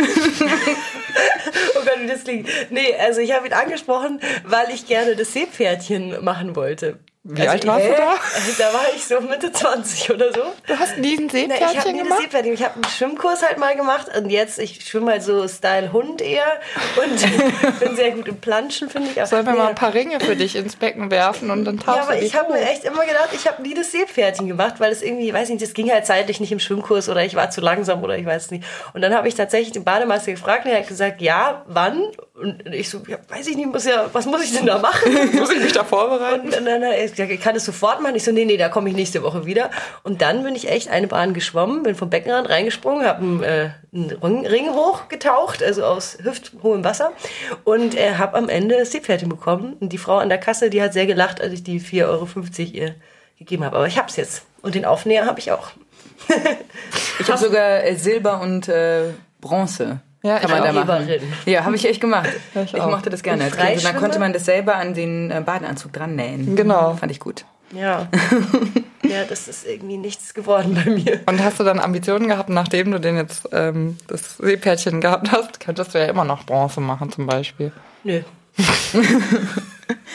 oh 1.74 1.80
Gott, 1.84 1.98
wie 2.02 2.06
das 2.06 2.22
klingt. 2.22 2.48
Nee, 2.70 2.94
also 3.04 3.20
ich 3.20 3.32
habe 3.34 3.48
ihn 3.48 3.52
angesprochen, 3.52 4.20
weil 4.46 4.66
ich 4.72 4.86
gerne 4.86 5.16
das 5.16 5.32
Seepferdchen 5.32 6.22
machen 6.22 6.54
wollte. 6.54 7.00
Wie 7.24 7.46
alt 7.46 7.64
warst 7.68 7.86
du 7.86 7.92
Hä? 7.92 7.96
da? 7.98 8.14
Da 8.58 8.72
war 8.74 8.86
ich 8.96 9.04
so 9.04 9.20
Mitte 9.20 9.52
20 9.52 10.10
oder 10.10 10.32
so. 10.32 10.40
Du 10.66 10.76
hast 10.76 10.98
nie 10.98 11.16
ein 11.16 11.30
Na, 11.32 11.54
ich 11.54 11.62
habe 11.62 11.70
Seepferdchen 11.70 11.92
nie 11.92 11.98
das 11.98 12.04
gemacht? 12.08 12.20
Seepferdchen. 12.22 12.54
Ich 12.54 12.64
habe 12.64 12.74
einen 12.74 12.84
Schwimmkurs 12.84 13.42
halt 13.46 13.58
mal 13.58 13.76
gemacht 13.76 14.08
und 14.16 14.28
jetzt, 14.30 14.58
ich 14.58 14.84
schwimme 14.84 15.12
halt 15.12 15.22
so 15.22 15.46
Style 15.46 15.92
Hund 15.92 16.20
eher 16.20 16.44
und 16.96 17.80
bin 17.80 17.94
sehr 17.94 18.10
gut 18.10 18.26
im 18.26 18.40
Planschen, 18.40 18.90
finde 18.90 19.10
ich. 19.12 19.22
auch. 19.22 19.26
Sollen 19.26 19.46
wir 19.46 19.54
mal 19.54 19.68
ein 19.68 19.76
paar 19.76 19.94
Ringe 19.94 20.18
für 20.18 20.34
dich 20.34 20.56
ins 20.56 20.74
Becken 20.74 21.12
werfen 21.12 21.50
und 21.52 21.64
dann 21.64 21.78
tauchst 21.78 21.96
ja, 21.96 22.02
aber 22.02 22.16
du 22.16 22.24
ich 22.24 22.34
habe 22.34 22.52
mir 22.52 22.60
echt 22.60 22.82
immer 22.84 23.06
gedacht, 23.06 23.28
ich 23.32 23.46
habe 23.46 23.62
nie 23.62 23.74
das 23.74 23.92
Seepferdchen 23.92 24.48
gemacht, 24.48 24.74
weil 24.80 24.90
es 24.90 25.00
irgendwie, 25.00 25.32
weiß 25.32 25.48
nicht, 25.50 25.62
das 25.62 25.74
ging 25.74 25.92
halt 25.92 26.04
zeitlich 26.06 26.40
nicht 26.40 26.50
im 26.50 26.58
Schwimmkurs 26.58 27.08
oder 27.08 27.24
ich 27.24 27.36
war 27.36 27.50
zu 27.50 27.60
langsam 27.60 28.02
oder 28.02 28.18
ich 28.18 28.26
weiß 28.26 28.50
nicht. 28.50 28.64
Und 28.94 29.00
dann 29.00 29.14
habe 29.14 29.28
ich 29.28 29.36
tatsächlich 29.36 29.70
den 29.72 29.84
Bademeister 29.84 30.32
gefragt 30.32 30.64
und 30.64 30.72
er 30.72 30.80
hat 30.80 30.88
gesagt, 30.88 31.22
ja, 31.22 31.64
wann? 31.68 32.02
Und 32.34 32.66
ich 32.72 32.90
so, 32.90 33.00
ja, 33.06 33.18
weiß 33.28 33.46
ich 33.46 33.56
nicht, 33.56 33.66
muss 33.66 33.84
ja, 33.84 34.06
was 34.12 34.26
muss 34.26 34.42
ich 34.42 34.52
denn 34.52 34.66
da 34.66 34.78
machen? 34.78 35.12
Muss 35.34 35.50
ich 35.50 35.60
mich 35.60 35.72
da 35.72 35.84
vorbereiten? 35.84 36.46
Und 36.48 36.64
dann 36.66 36.82
hat 36.82 36.92
er 36.92 37.11
gesagt, 37.12 37.30
ich 37.30 37.40
kann 37.40 37.54
das 37.54 37.64
sofort 37.64 38.02
machen. 38.02 38.16
Ich 38.16 38.24
so, 38.24 38.32
nee, 38.32 38.44
nee, 38.44 38.56
da 38.56 38.68
komme 38.68 38.88
ich 38.88 38.96
nächste 38.96 39.22
Woche 39.22 39.46
wieder. 39.46 39.70
Und 40.02 40.22
dann 40.22 40.42
bin 40.42 40.54
ich 40.54 40.68
echt 40.68 40.88
eine 40.88 41.06
Bahn 41.06 41.34
geschwommen, 41.34 41.82
bin 41.82 41.94
vom 41.94 42.10
Beckenrand 42.10 42.48
reingesprungen, 42.48 43.06
habe 43.06 43.22
einen, 43.22 43.42
äh, 43.42 43.70
Ring, 44.22 44.70
hochgetaucht, 44.70 45.62
also 45.62 45.84
aus 45.84 46.18
hüfthohem 46.22 46.84
Wasser 46.84 47.12
und 47.64 47.96
äh, 47.96 48.14
habe 48.14 48.36
am 48.36 48.48
Ende 48.48 48.84
Seepferdchen 48.84 49.28
bekommen. 49.28 49.74
Und 49.80 49.92
die 49.92 49.98
Frau 49.98 50.18
an 50.18 50.28
der 50.28 50.38
Kasse, 50.38 50.70
die 50.70 50.82
hat 50.82 50.92
sehr 50.92 51.06
gelacht, 51.06 51.40
als 51.40 51.52
ich 51.52 51.62
die 51.62 51.80
4,50 51.80 52.06
Euro 52.08 52.26
ihr 52.72 52.94
gegeben 53.38 53.64
habe. 53.64 53.76
Aber 53.76 53.86
ich 53.86 53.98
hab's 53.98 54.16
jetzt. 54.16 54.44
Und 54.62 54.74
den 54.74 54.84
Aufnäher 54.84 55.26
habe 55.26 55.40
ich 55.40 55.52
auch. 55.52 55.70
Ich 57.18 57.28
habe 57.28 57.38
sogar 57.38 57.84
äh, 57.84 57.94
Silber 57.94 58.40
und 58.40 58.68
äh, 58.68 59.10
Bronze. 59.40 60.00
Ja, 60.22 60.38
kann 60.38 60.50
ich 60.50 60.56
man 60.56 60.74
da 60.74 60.84
machen. 60.84 61.08
Ja, 61.46 61.64
habe 61.64 61.74
ich 61.74 61.88
echt 61.88 62.00
gemacht. 62.00 62.30
ich 62.54 62.74
ich 62.74 62.84
mochte 62.84 63.10
das 63.10 63.22
gerne. 63.22 63.44
Und 63.44 63.52
als 63.52 63.56
Kind. 63.58 63.76
Und 63.78 63.84
dann 63.84 63.96
konnte 63.96 64.18
man 64.18 64.32
das 64.32 64.44
selber 64.44 64.76
an 64.76 64.94
den 64.94 65.30
äh, 65.30 65.42
Badeanzug 65.44 65.92
dran 65.92 66.14
nähen. 66.14 66.54
Genau. 66.54 66.94
Fand 66.94 67.10
ich 67.10 67.18
gut. 67.18 67.44
Ja. 67.72 68.08
ja, 69.02 69.24
das 69.28 69.48
ist 69.48 69.66
irgendwie 69.66 69.96
nichts 69.96 70.34
geworden 70.34 70.74
bei 70.74 70.90
mir. 70.90 71.20
Und 71.26 71.42
hast 71.42 71.58
du 71.58 71.64
dann 71.64 71.80
Ambitionen 71.80 72.28
gehabt, 72.28 72.50
nachdem 72.50 72.92
du 72.92 73.00
den 73.00 73.16
jetzt 73.16 73.48
ähm, 73.52 73.96
das 74.06 74.36
Seepferdchen 74.36 75.00
gehabt 75.00 75.32
hast, 75.32 75.58
könntest 75.58 75.94
du 75.94 75.98
ja 75.98 76.06
immer 76.06 76.24
noch 76.24 76.44
Bronze 76.44 76.80
machen 76.80 77.10
zum 77.10 77.26
Beispiel. 77.26 77.72
Nö. 78.04 78.20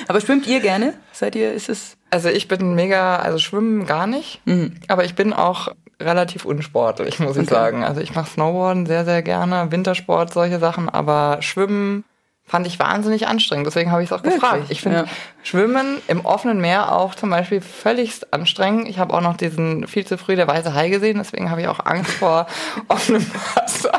Aber 0.07 0.21
schwimmt 0.21 0.45
ihr 0.47 0.59
gerne? 0.59 0.93
Seid 1.11 1.35
ihr, 1.35 1.53
ist 1.53 1.69
es... 1.69 1.97
Also 2.09 2.29
ich 2.29 2.47
bin 2.47 2.75
mega, 2.75 3.17
also 3.17 3.39
schwimmen 3.39 3.85
gar 3.85 4.07
nicht, 4.07 4.39
aber 4.87 5.03
ich 5.03 5.13
bin 5.15 5.33
auch 5.33 5.67
relativ 6.01 6.45
unsportlich, 6.45 7.19
muss 7.19 7.37
ich 7.37 7.43
Okay. 7.43 7.53
sagen. 7.53 7.83
Also 7.83 8.01
ich 8.01 8.13
mache 8.15 8.29
Snowboarden 8.29 8.85
sehr, 8.85 9.05
sehr 9.05 9.21
gerne, 9.23 9.71
Wintersport, 9.71 10.33
solche 10.33 10.59
Sachen, 10.59 10.89
aber 10.89 11.37
schwimmen 11.41 12.03
fand 12.49 12.65
ich 12.65 12.79
wahnsinnig 12.79 13.27
anstrengend. 13.27 13.67
Deswegen 13.67 13.91
habe 13.91 14.01
ich 14.03 14.09
es 14.09 14.13
auch 14.13 14.23
gefragt. 14.23 14.53
Wirklich? 14.53 14.71
Ich 14.71 14.81
finde 14.81 14.99
Ja. 14.99 15.05
Schwimmen 15.43 15.97
im 16.07 16.23
offenen 16.25 16.61
Meer 16.61 16.93
auch 16.93 17.13
zum 17.13 17.29
Beispiel 17.29 17.59
völligst 17.59 18.33
anstrengend. 18.33 18.87
Ich 18.87 18.99
habe 18.99 19.13
auch 19.13 19.19
noch 19.19 19.35
diesen 19.35 19.85
viel 19.85 20.05
zu 20.05 20.17
früh 20.17 20.37
der 20.37 20.47
weiße 20.47 20.73
Hai 20.73 20.87
gesehen, 20.87 21.17
deswegen 21.17 21.51
habe 21.51 21.61
ich 21.61 21.67
auch 21.67 21.85
Angst 21.85 22.11
vor 22.11 22.47
offenem 22.87 23.25
Wasser. 23.55 23.91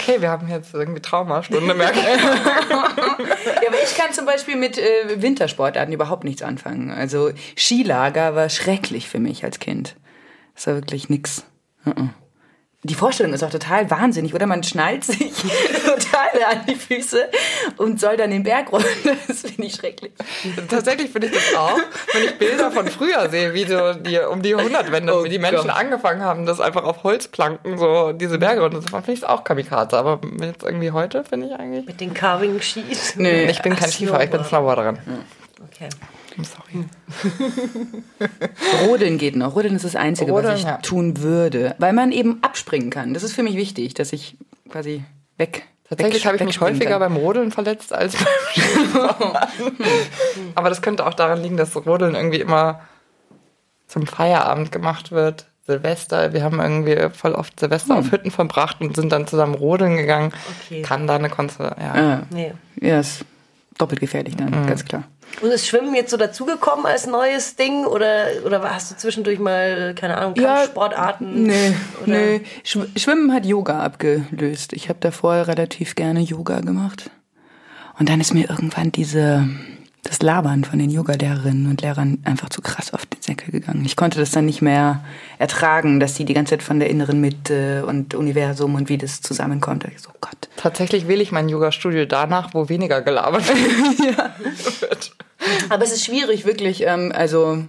Okay, 0.00 0.20
wir 0.20 0.28
haben 0.30 0.48
jetzt 0.48 0.74
irgendwie 0.74 1.00
Traumastunde, 1.00 1.72
merke 1.74 1.98
ich. 1.98 2.04
Ja, 2.04 2.84
aber 3.68 3.76
ich 3.82 3.96
kann 3.96 4.12
zum 4.12 4.26
Beispiel 4.26 4.56
mit 4.56 4.76
äh, 4.76 4.82
Wintersportarten 5.22 5.94
überhaupt 5.94 6.24
nichts 6.24 6.42
anfangen. 6.42 6.90
Also 6.90 7.30
Skilager 7.56 8.34
war 8.34 8.48
schrecklich 8.50 9.08
für 9.08 9.18
mich 9.18 9.44
als 9.44 9.60
Kind. 9.60 9.94
Das 10.54 10.66
war 10.66 10.74
wirklich 10.74 11.08
nix. 11.08 11.44
Die 12.84 12.94
Vorstellung 12.94 13.32
ist 13.32 13.44
auch 13.44 13.50
total 13.50 13.88
wahnsinnig, 13.92 14.34
oder? 14.34 14.46
Man 14.46 14.64
schnallt 14.64 15.04
sich 15.04 15.32
total 15.84 16.42
an 16.50 16.66
die 16.68 16.74
Füße 16.74 17.28
und 17.76 18.00
soll 18.00 18.16
dann 18.16 18.30
den 18.30 18.42
Berg 18.42 18.72
runter. 18.72 18.88
Das 19.28 19.42
finde 19.42 19.64
ich 19.66 19.74
schrecklich. 19.74 20.12
Tatsächlich 20.68 21.10
finde 21.10 21.28
ich 21.28 21.32
das 21.32 21.54
auch, 21.56 21.78
wenn 22.12 22.24
ich 22.24 22.38
Bilder 22.38 22.72
von 22.72 22.88
früher 22.88 23.30
sehe, 23.30 23.54
wie 23.54 23.64
so 23.64 23.94
die, 23.94 24.18
um 24.18 24.42
die 24.42 24.48
Jahrhundertwende, 24.50 25.16
Oh 25.16 25.22
wie 25.24 25.28
die 25.28 25.38
Menschen 25.38 25.68
Gott. 25.68 25.76
angefangen 25.76 26.22
haben, 26.22 26.44
das 26.44 26.60
einfach 26.60 26.82
auf 26.82 27.04
Holzplanken 27.04 27.78
so 27.78 28.12
diese 28.12 28.38
Berge 28.38 28.62
runterzufahren, 28.62 29.04
finde 29.04 29.14
ich 29.18 29.22
es 29.22 29.28
auch 29.28 29.44
Kamikaze. 29.44 29.96
Aber 29.96 30.20
jetzt 30.40 30.64
irgendwie 30.64 30.90
heute 30.90 31.22
finde 31.22 31.46
ich 31.46 31.52
eigentlich. 31.54 31.86
Mit 31.86 32.00
den 32.00 32.12
Carving 32.14 32.60
Sheets. 32.60 33.14
Nee. 33.16 33.44
Ich 33.48 33.62
bin 33.62 33.76
kein 33.76 33.90
Skifahrer, 33.90 34.24
ich 34.24 34.30
bin 34.30 34.42
Snowboarder. 34.44 34.94
Snowboarderin. 34.94 35.24
Okay. 35.72 35.88
Sorry. 36.42 36.84
Rodeln 38.86 39.18
geht 39.18 39.36
noch. 39.36 39.54
Rodeln 39.54 39.76
ist 39.76 39.84
das 39.84 39.96
Einzige, 39.96 40.32
Rodeln, 40.32 40.52
was 40.54 40.60
ich 40.60 40.66
ja. 40.66 40.76
tun 40.78 41.18
würde. 41.20 41.74
Weil 41.78 41.92
man 41.92 42.12
eben 42.12 42.38
abspringen 42.42 42.90
kann. 42.90 43.14
Das 43.14 43.22
ist 43.22 43.32
für 43.34 43.42
mich 43.42 43.56
wichtig, 43.56 43.94
dass 43.94 44.12
ich 44.12 44.36
quasi 44.70 45.02
weg. 45.36 45.64
Tatsächlich 45.88 46.22
weg- 46.22 46.26
habe 46.26 46.36
ich 46.38 46.44
mich 46.44 46.60
häufiger 46.60 46.90
kann. 46.98 47.00
beim 47.00 47.16
Rodeln 47.16 47.50
verletzt 47.50 47.92
als 47.92 48.14
beim 48.16 48.26
Skifahren. 48.52 49.38
Aber 50.54 50.68
das 50.70 50.80
könnte 50.82 51.06
auch 51.06 51.14
daran 51.14 51.42
liegen, 51.42 51.56
dass 51.56 51.74
Rodeln 51.76 52.14
irgendwie 52.14 52.40
immer 52.40 52.80
zum 53.86 54.06
Feierabend 54.06 54.72
gemacht 54.72 55.12
wird. 55.12 55.46
Silvester, 55.66 56.32
wir 56.32 56.42
haben 56.42 56.58
irgendwie 56.60 56.96
voll 57.16 57.34
oft 57.34 57.60
Silvester 57.60 57.96
auf 57.96 58.10
Hütten 58.10 58.32
verbracht 58.32 58.80
und 58.80 58.96
sind 58.96 59.12
dann 59.12 59.28
zusammen 59.28 59.54
rodeln 59.54 59.96
gegangen. 59.96 60.32
Okay. 60.66 60.82
Kann 60.82 61.06
da 61.06 61.14
eine 61.14 61.28
Konstellation, 61.28 61.84
ja. 61.84 61.92
Ah, 61.94 62.22
Nee. 62.30 62.52
ja, 62.80 62.98
ist 62.98 63.24
doppelt 63.78 64.00
gefährlich 64.00 64.34
dann, 64.34 64.50
Mhm. 64.50 64.66
ganz 64.66 64.84
klar. 64.84 65.04
Und 65.40 65.50
ist 65.50 65.66
Schwimmen 65.66 65.94
jetzt 65.94 66.10
so 66.10 66.16
dazugekommen 66.16 66.86
als 66.86 67.06
neues 67.06 67.56
Ding? 67.56 67.84
Oder, 67.86 68.26
oder 68.44 68.62
hast 68.62 68.90
du 68.92 68.96
zwischendurch 68.96 69.38
mal, 69.38 69.94
keine 69.94 70.16
Ahnung, 70.18 70.34
Kampfsportarten? 70.34 71.44
Nee, 71.44 71.74
Oder- 72.02 72.12
nee. 72.12 72.40
Schw 72.64 72.84
Schwimmen 72.96 73.32
hat 73.32 73.46
Yoga 73.46 73.80
abgelöst. 73.80 74.72
Ich 74.72 74.88
habe 74.88 74.98
davor 75.00 75.48
relativ 75.48 75.94
gerne 75.94 76.20
Yoga 76.20 76.60
gemacht. 76.60 77.10
Und 77.98 78.08
dann 78.08 78.20
ist 78.20 78.34
mir 78.34 78.48
irgendwann 78.48 78.90
diese, 78.92 79.48
das 80.02 80.22
Labern 80.22 80.64
von 80.64 80.78
den 80.78 80.90
Yoga-Lehrerinnen 80.90 81.68
und 81.68 81.82
Lehrern 81.82 82.18
einfach 82.24 82.48
zu 82.48 82.62
krass 82.62 82.92
auf 82.94 83.06
den 83.06 83.20
Säckel 83.20 83.52
gegangen. 83.52 83.84
Ich 83.84 83.96
konnte 83.96 84.18
das 84.18 84.30
dann 84.30 84.46
nicht 84.46 84.62
mehr 84.62 85.04
ertragen, 85.38 86.00
dass 86.00 86.16
sie 86.16 86.24
die 86.24 86.34
ganze 86.34 86.50
Zeit 86.50 86.62
von 86.62 86.80
der 86.80 86.90
inneren 86.90 87.20
Mitte 87.20 87.84
und 87.86 88.14
Universum 88.14 88.74
und 88.74 88.88
wie 88.88 88.98
das 88.98 89.20
zusammenkommt. 89.20 89.84
Ich 89.94 90.00
so, 90.00 90.10
Gott. 90.20 90.48
Tatsächlich 90.56 91.06
wähle 91.06 91.22
ich 91.22 91.32
mein 91.32 91.48
Yoga-Studio 91.48 92.06
danach, 92.06 92.54
wo 92.54 92.68
weniger 92.68 93.02
gelabert 93.02 93.46
wird. 93.48 95.11
Aber 95.68 95.84
es 95.84 95.92
ist 95.92 96.04
schwierig, 96.04 96.44
wirklich, 96.44 96.82
ähm, 96.82 97.12
also 97.14 97.64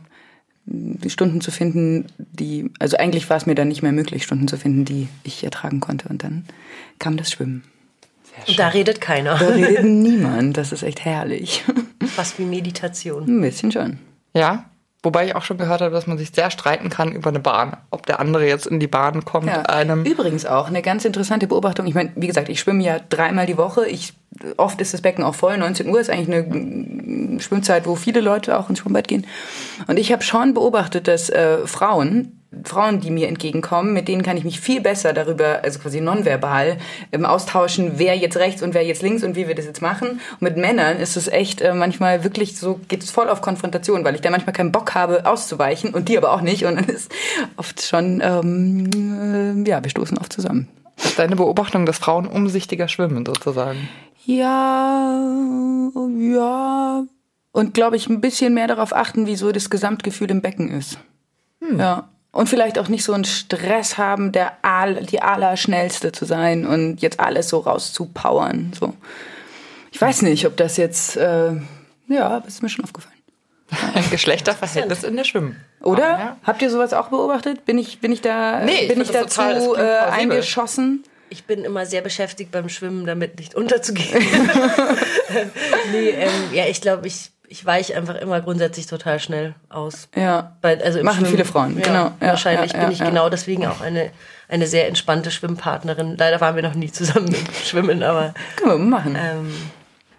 die 0.65 1.09
Stunden 1.09 1.41
zu 1.41 1.51
finden, 1.51 2.07
die, 2.17 2.71
also 2.79 2.97
eigentlich 2.97 3.29
war 3.29 3.37
es 3.37 3.45
mir 3.45 3.55
dann 3.55 3.67
nicht 3.67 3.81
mehr 3.81 3.91
möglich, 3.91 4.23
Stunden 4.23 4.47
zu 4.47 4.57
finden, 4.57 4.85
die 4.85 5.09
ich 5.23 5.43
ertragen 5.43 5.79
konnte. 5.79 6.07
Und 6.09 6.23
dann 6.23 6.45
kam 6.99 7.17
das 7.17 7.31
Schwimmen. 7.31 7.63
Und 8.47 8.57
da 8.57 8.69
redet 8.69 9.01
keiner. 9.01 9.37
Da 9.37 9.47
redet 9.47 9.83
niemand, 9.83 10.57
das 10.57 10.71
ist 10.71 10.83
echt 10.83 11.05
herrlich. 11.05 11.63
Fast 12.05 12.39
wie 12.39 12.45
Meditation. 12.45 13.27
Ein 13.27 13.41
bisschen 13.41 13.71
schon. 13.71 13.99
Ja, 14.33 14.65
wobei 15.03 15.25
ich 15.25 15.35
auch 15.35 15.43
schon 15.43 15.57
gehört 15.57 15.81
habe, 15.81 15.91
dass 15.91 16.07
man 16.07 16.17
sich 16.17 16.31
sehr 16.31 16.49
streiten 16.49 16.89
kann 16.89 17.11
über 17.11 17.29
eine 17.29 17.39
Bahn. 17.39 17.77
Ob 17.91 18.05
der 18.05 18.19
andere 18.19 18.47
jetzt 18.47 18.65
in 18.65 18.79
die 18.79 18.87
Bahn 18.87 19.25
kommt, 19.25 19.49
einem. 19.69 20.05
Übrigens 20.05 20.45
auch 20.45 20.67
eine 20.67 20.81
ganz 20.81 21.05
interessante 21.05 21.45
Beobachtung. 21.45 21.85
Ich 21.85 21.93
meine, 21.93 22.11
wie 22.15 22.27
gesagt, 22.27 22.49
ich 22.49 22.59
schwimme 22.59 22.83
ja 22.83 22.99
dreimal 23.09 23.45
die 23.45 23.57
Woche. 23.57 23.85
Ich, 23.85 24.13
oft 24.57 24.79
ist 24.81 24.93
das 24.93 25.01
Becken 25.01 25.23
auch 25.23 25.35
voll. 25.35 25.57
19 25.57 25.89
Uhr 25.89 25.99
ist 25.99 26.09
eigentlich 26.09 26.33
eine 26.35 26.43
mm, 26.43 27.39
Schwimmzeit, 27.41 27.85
wo 27.85 27.95
viele 27.95 28.21
Leute 28.21 28.57
auch 28.57 28.69
ins 28.69 28.79
Schwimmbad 28.79 29.07
gehen. 29.07 29.27
Und 29.87 29.99
ich 29.99 30.11
habe 30.11 30.23
schon 30.23 30.53
beobachtet, 30.53 31.07
dass 31.07 31.29
äh, 31.29 31.67
Frauen, 31.67 32.42
Frauen, 32.63 32.99
die 32.99 33.11
mir 33.11 33.27
entgegenkommen, 33.27 33.93
mit 33.93 34.07
denen 34.07 34.23
kann 34.23 34.37
ich 34.37 34.43
mich 34.43 34.59
viel 34.59 34.81
besser 34.81 35.13
darüber, 35.13 35.59
also 35.63 35.79
quasi 35.79 36.01
nonverbal, 36.01 36.77
ähm, 37.11 37.25
austauschen, 37.25 37.93
wer 37.95 38.15
jetzt 38.15 38.37
rechts 38.37 38.61
und 38.61 38.73
wer 38.73 38.85
jetzt 38.85 39.01
links 39.01 39.23
und 39.23 39.35
wie 39.35 39.47
wir 39.47 39.55
das 39.55 39.65
jetzt 39.65 39.81
machen. 39.81 40.19
Und 40.31 40.41
mit 40.41 40.57
Männern 40.57 40.97
ist 40.97 41.17
es 41.17 41.27
echt 41.27 41.61
äh, 41.61 41.73
manchmal 41.73 42.23
wirklich 42.23 42.57
so, 42.57 42.79
geht 42.87 43.03
es 43.03 43.11
voll 43.11 43.29
auf 43.29 43.41
Konfrontation, 43.41 44.03
weil 44.03 44.15
ich 44.15 44.21
da 44.21 44.29
manchmal 44.29 44.53
keinen 44.53 44.71
Bock 44.71 44.95
habe, 44.95 45.25
auszuweichen 45.25 45.93
und 45.93 46.09
die 46.09 46.17
aber 46.17 46.31
auch 46.33 46.41
nicht. 46.41 46.65
Und 46.65 46.75
dann 46.75 46.85
ist 46.85 47.11
oft 47.57 47.81
schon, 47.81 48.21
ähm, 48.23 49.65
äh, 49.65 49.69
ja, 49.69 49.83
wir 49.83 49.89
stoßen 49.89 50.17
oft 50.17 50.33
zusammen. 50.33 50.67
Ist 50.97 51.19
deine 51.19 51.35
Beobachtung, 51.35 51.85
dass 51.85 51.97
Frauen 51.97 52.27
umsichtiger 52.27 52.87
schwimmen, 52.87 53.25
sozusagen. 53.25 53.89
Ja, 54.25 55.19
ja. 56.17 57.03
Und 57.51 57.73
glaube 57.73 57.95
ich, 57.95 58.09
ein 58.09 58.21
bisschen 58.21 58.53
mehr 58.53 58.67
darauf 58.67 58.95
achten, 58.95 59.27
wie 59.27 59.35
so 59.35 59.51
das 59.51 59.69
Gesamtgefühl 59.69 60.31
im 60.31 60.41
Becken 60.41 60.69
ist. 60.69 60.97
Ja. 61.77 62.09
Und 62.33 62.49
vielleicht 62.49 62.79
auch 62.79 62.87
nicht 62.87 63.03
so 63.03 63.13
einen 63.13 63.25
Stress 63.25 63.99
haben, 63.99 64.31
der 64.31 64.53
all, 64.63 64.95
die 65.05 65.21
allerschnellste 65.21 66.11
zu 66.11 66.25
sein 66.25 66.65
und 66.65 66.99
jetzt 66.99 67.19
alles 67.19 67.47
so 67.47 67.59
rauszupowern. 67.59 68.73
So. 68.77 68.95
Ich 69.91 70.01
weiß 70.01 70.23
nicht, 70.23 70.47
ob 70.47 70.57
das 70.57 70.75
jetzt, 70.77 71.15
äh, 71.15 71.51
ja, 72.07 72.39
das 72.39 72.55
ist 72.55 72.63
mir 72.63 72.69
schon 72.69 72.83
aufgefallen. 72.85 73.13
Ein 73.93 74.09
Geschlechterverhältnis 74.09 75.03
in 75.03 75.15
der 75.15 75.25
Schwimmen. 75.25 75.63
Oder? 75.81 76.09
Ja. 76.09 76.37
Habt 76.43 76.63
ihr 76.63 76.71
sowas 76.71 76.91
auch 76.93 77.09
beobachtet? 77.09 77.65
Bin 77.65 77.77
ich, 77.77 78.01
bin 78.01 78.11
ich 78.11 78.21
da, 78.21 78.61
Nee, 78.61 78.81
ich 78.81 78.87
bin 78.87 78.99
ich 78.99 79.09
total- 79.09 79.25
das 79.53 79.63
dazu 79.63 79.73
klingt 79.73 79.87
äh, 79.87 79.97
eingeschossen? 79.99 81.03
Ich 81.29 81.43
bin 81.45 81.63
immer 81.63 81.85
sehr 81.85 82.01
beschäftigt 82.01 82.51
beim 82.51 82.67
Schwimmen, 82.67 83.05
damit 83.05 83.37
nicht 83.37 83.53
unterzugehen. 83.53 84.09
nee, 85.91 86.09
ähm, 86.09 86.31
ja, 86.51 86.65
ich 86.65 86.81
glaube, 86.81 87.05
ich, 87.05 87.29
ich 87.53 87.63
weiche 87.67 87.95
einfach 87.95 88.15
immer 88.15 88.41
grundsätzlich 88.41 88.87
total 88.87 89.19
schnell 89.19 89.53
aus. 89.69 90.07
Ja. 90.15 90.53
Bei, 90.61 90.83
also 90.83 91.03
Machen 91.03 91.17
Schwimmen. 91.17 91.29
viele 91.29 91.45
Frauen, 91.45 91.77
ja, 91.77 91.83
genau. 91.85 92.05
Ja, 92.19 92.29
wahrscheinlich 92.29 92.73
ja, 92.73 92.79
bin 92.79 92.91
ich 92.91 92.97
genau 92.97 93.29
deswegen 93.29 93.67
auch 93.67 93.79
eine, 93.79 94.09
eine 94.49 94.65
sehr 94.65 94.87
entspannte 94.87 95.29
Schwimmpartnerin. 95.29 96.17
Leider 96.17 96.41
waren 96.41 96.55
wir 96.55 96.63
noch 96.63 96.73
nie 96.73 96.91
zusammen 96.91 97.27
im 97.27 97.53
Schwimmen, 97.63 98.01
aber, 98.01 98.33
Können 98.55 98.71
wir 98.71 98.77
machen. 98.79 99.15
ähm, 99.15 99.53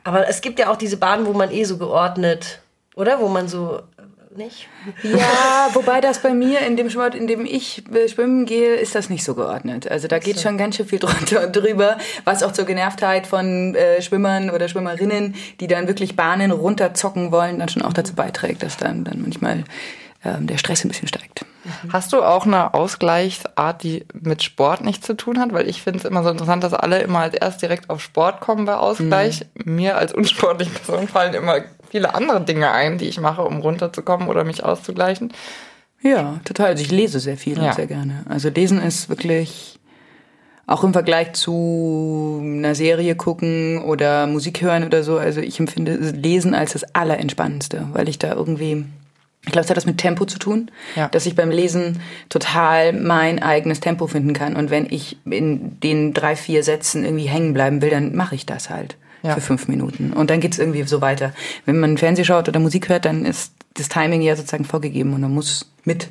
aber 0.04 0.28
es 0.28 0.42
gibt 0.42 0.60
ja 0.60 0.70
auch 0.70 0.76
diese 0.76 0.96
Bahnen, 0.96 1.26
wo 1.26 1.32
man 1.32 1.50
eh 1.50 1.64
so 1.64 1.76
geordnet, 1.76 2.60
oder? 2.94 3.18
Wo 3.18 3.26
man 3.26 3.48
so, 3.48 3.82
nicht? 4.36 4.68
Ja, 5.02 5.68
wobei 5.72 6.00
das 6.00 6.20
bei 6.20 6.34
mir 6.34 6.60
in 6.60 6.76
dem 6.76 6.90
Sport, 6.90 7.14
in 7.14 7.26
dem 7.26 7.44
ich 7.46 7.84
schwimmen 8.12 8.46
gehe, 8.46 8.74
ist 8.74 8.94
das 8.94 9.08
nicht 9.08 9.24
so 9.24 9.34
geordnet. 9.34 9.90
Also 9.90 10.08
da 10.08 10.18
geht 10.18 10.40
schon 10.40 10.58
ganz 10.58 10.76
schön 10.76 10.86
viel 10.86 10.98
drunter 11.00 11.46
und 11.46 11.54
drüber, 11.54 11.98
was 12.24 12.42
auch 12.42 12.52
zur 12.52 12.64
Genervtheit 12.64 13.26
von 13.26 13.74
äh, 13.74 14.02
Schwimmern 14.02 14.50
oder 14.50 14.68
Schwimmerinnen, 14.68 15.34
die 15.60 15.66
dann 15.66 15.88
wirklich 15.88 16.16
Bahnen 16.16 16.50
runterzocken 16.50 17.32
wollen, 17.32 17.58
dann 17.58 17.68
schon 17.68 17.82
auch 17.82 17.92
dazu 17.92 18.14
beiträgt, 18.14 18.62
dass 18.62 18.76
dann, 18.76 19.04
dann 19.04 19.22
manchmal 19.22 19.64
ähm, 20.24 20.46
der 20.46 20.58
Stress 20.58 20.84
ein 20.84 20.88
bisschen 20.88 21.08
steigt. 21.08 21.44
Hast 21.90 22.12
du 22.12 22.22
auch 22.22 22.44
eine 22.44 22.74
Ausgleichsart, 22.74 23.82
die 23.82 24.04
mit 24.12 24.42
Sport 24.42 24.82
nichts 24.82 25.06
zu 25.06 25.14
tun 25.14 25.40
hat? 25.40 25.52
Weil 25.52 25.68
ich 25.68 25.80
finde 25.80 25.98
es 25.98 26.04
immer 26.04 26.22
so 26.22 26.28
interessant, 26.28 26.62
dass 26.62 26.74
alle 26.74 27.00
immer 27.00 27.20
als 27.20 27.34
erst 27.34 27.62
direkt 27.62 27.88
auf 27.88 28.02
Sport 28.02 28.40
kommen 28.40 28.66
bei 28.66 28.74
Ausgleich. 28.74 29.46
Mir 29.64 29.96
als 29.96 30.12
unsportliche 30.12 30.72
Person 30.72 31.08
fallen 31.08 31.32
immer 31.32 31.60
viele 31.94 32.12
andere 32.16 32.40
Dinge 32.44 32.72
ein, 32.72 32.98
die 32.98 33.04
ich 33.04 33.20
mache, 33.20 33.42
um 33.42 33.60
runterzukommen 33.60 34.26
oder 34.26 34.42
mich 34.42 34.64
auszugleichen. 34.64 35.32
Ja, 36.02 36.40
total. 36.44 36.66
Also 36.70 36.82
ich 36.82 36.90
lese 36.90 37.20
sehr 37.20 37.36
viel 37.36 37.56
Ja. 37.56 37.68
und 37.68 37.74
sehr 37.76 37.86
gerne. 37.86 38.24
Also 38.28 38.48
lesen 38.48 38.82
ist 38.82 39.08
wirklich 39.08 39.78
auch 40.66 40.82
im 40.82 40.92
Vergleich 40.92 41.34
zu 41.34 42.40
einer 42.42 42.74
Serie 42.74 43.14
gucken 43.14 43.80
oder 43.84 44.26
Musik 44.26 44.60
hören 44.60 44.82
oder 44.82 45.04
so. 45.04 45.18
Also 45.18 45.40
ich 45.40 45.60
empfinde 45.60 45.94
Lesen 45.94 46.52
als 46.52 46.72
das 46.72 46.82
Allerentspannendste, 46.96 47.86
weil 47.92 48.08
ich 48.08 48.18
da 48.18 48.32
irgendwie, 48.34 48.84
ich 49.46 49.52
glaube, 49.52 49.64
es 49.64 49.70
hat 49.70 49.76
das 49.76 49.86
mit 49.86 49.98
Tempo 49.98 50.24
zu 50.24 50.40
tun, 50.40 50.72
Ja. 50.96 51.06
dass 51.08 51.26
ich 51.26 51.36
beim 51.36 51.50
Lesen 51.50 52.00
total 52.28 52.92
mein 52.92 53.40
eigenes 53.40 53.78
Tempo 53.78 54.08
finden 54.08 54.32
kann. 54.32 54.56
Und 54.56 54.70
wenn 54.70 54.86
ich 54.90 55.16
in 55.30 55.78
den 55.78 56.12
drei, 56.12 56.34
vier 56.34 56.64
Sätzen 56.64 57.04
irgendwie 57.04 57.26
hängen 57.28 57.54
bleiben 57.54 57.82
will, 57.82 57.90
dann 57.90 58.16
mache 58.16 58.34
ich 58.34 58.46
das 58.46 58.68
halt 58.68 58.96
Ja. 59.24 59.34
für 59.34 59.40
fünf 59.40 59.68
Minuten. 59.68 60.12
Und 60.12 60.28
dann 60.28 60.40
geht's 60.40 60.58
irgendwie 60.58 60.82
so 60.82 61.00
weiter. 61.00 61.32
Wenn 61.64 61.80
man 61.80 61.96
Fernseh 61.96 62.24
schaut 62.24 62.46
oder 62.46 62.60
Musik 62.60 62.90
hört, 62.90 63.06
dann 63.06 63.24
ist 63.24 63.52
das 63.72 63.88
Timing 63.88 64.20
ja 64.20 64.36
sozusagen 64.36 64.66
vorgegeben 64.66 65.14
und 65.14 65.22
man 65.22 65.32
muss 65.32 65.70
mit. 65.84 66.10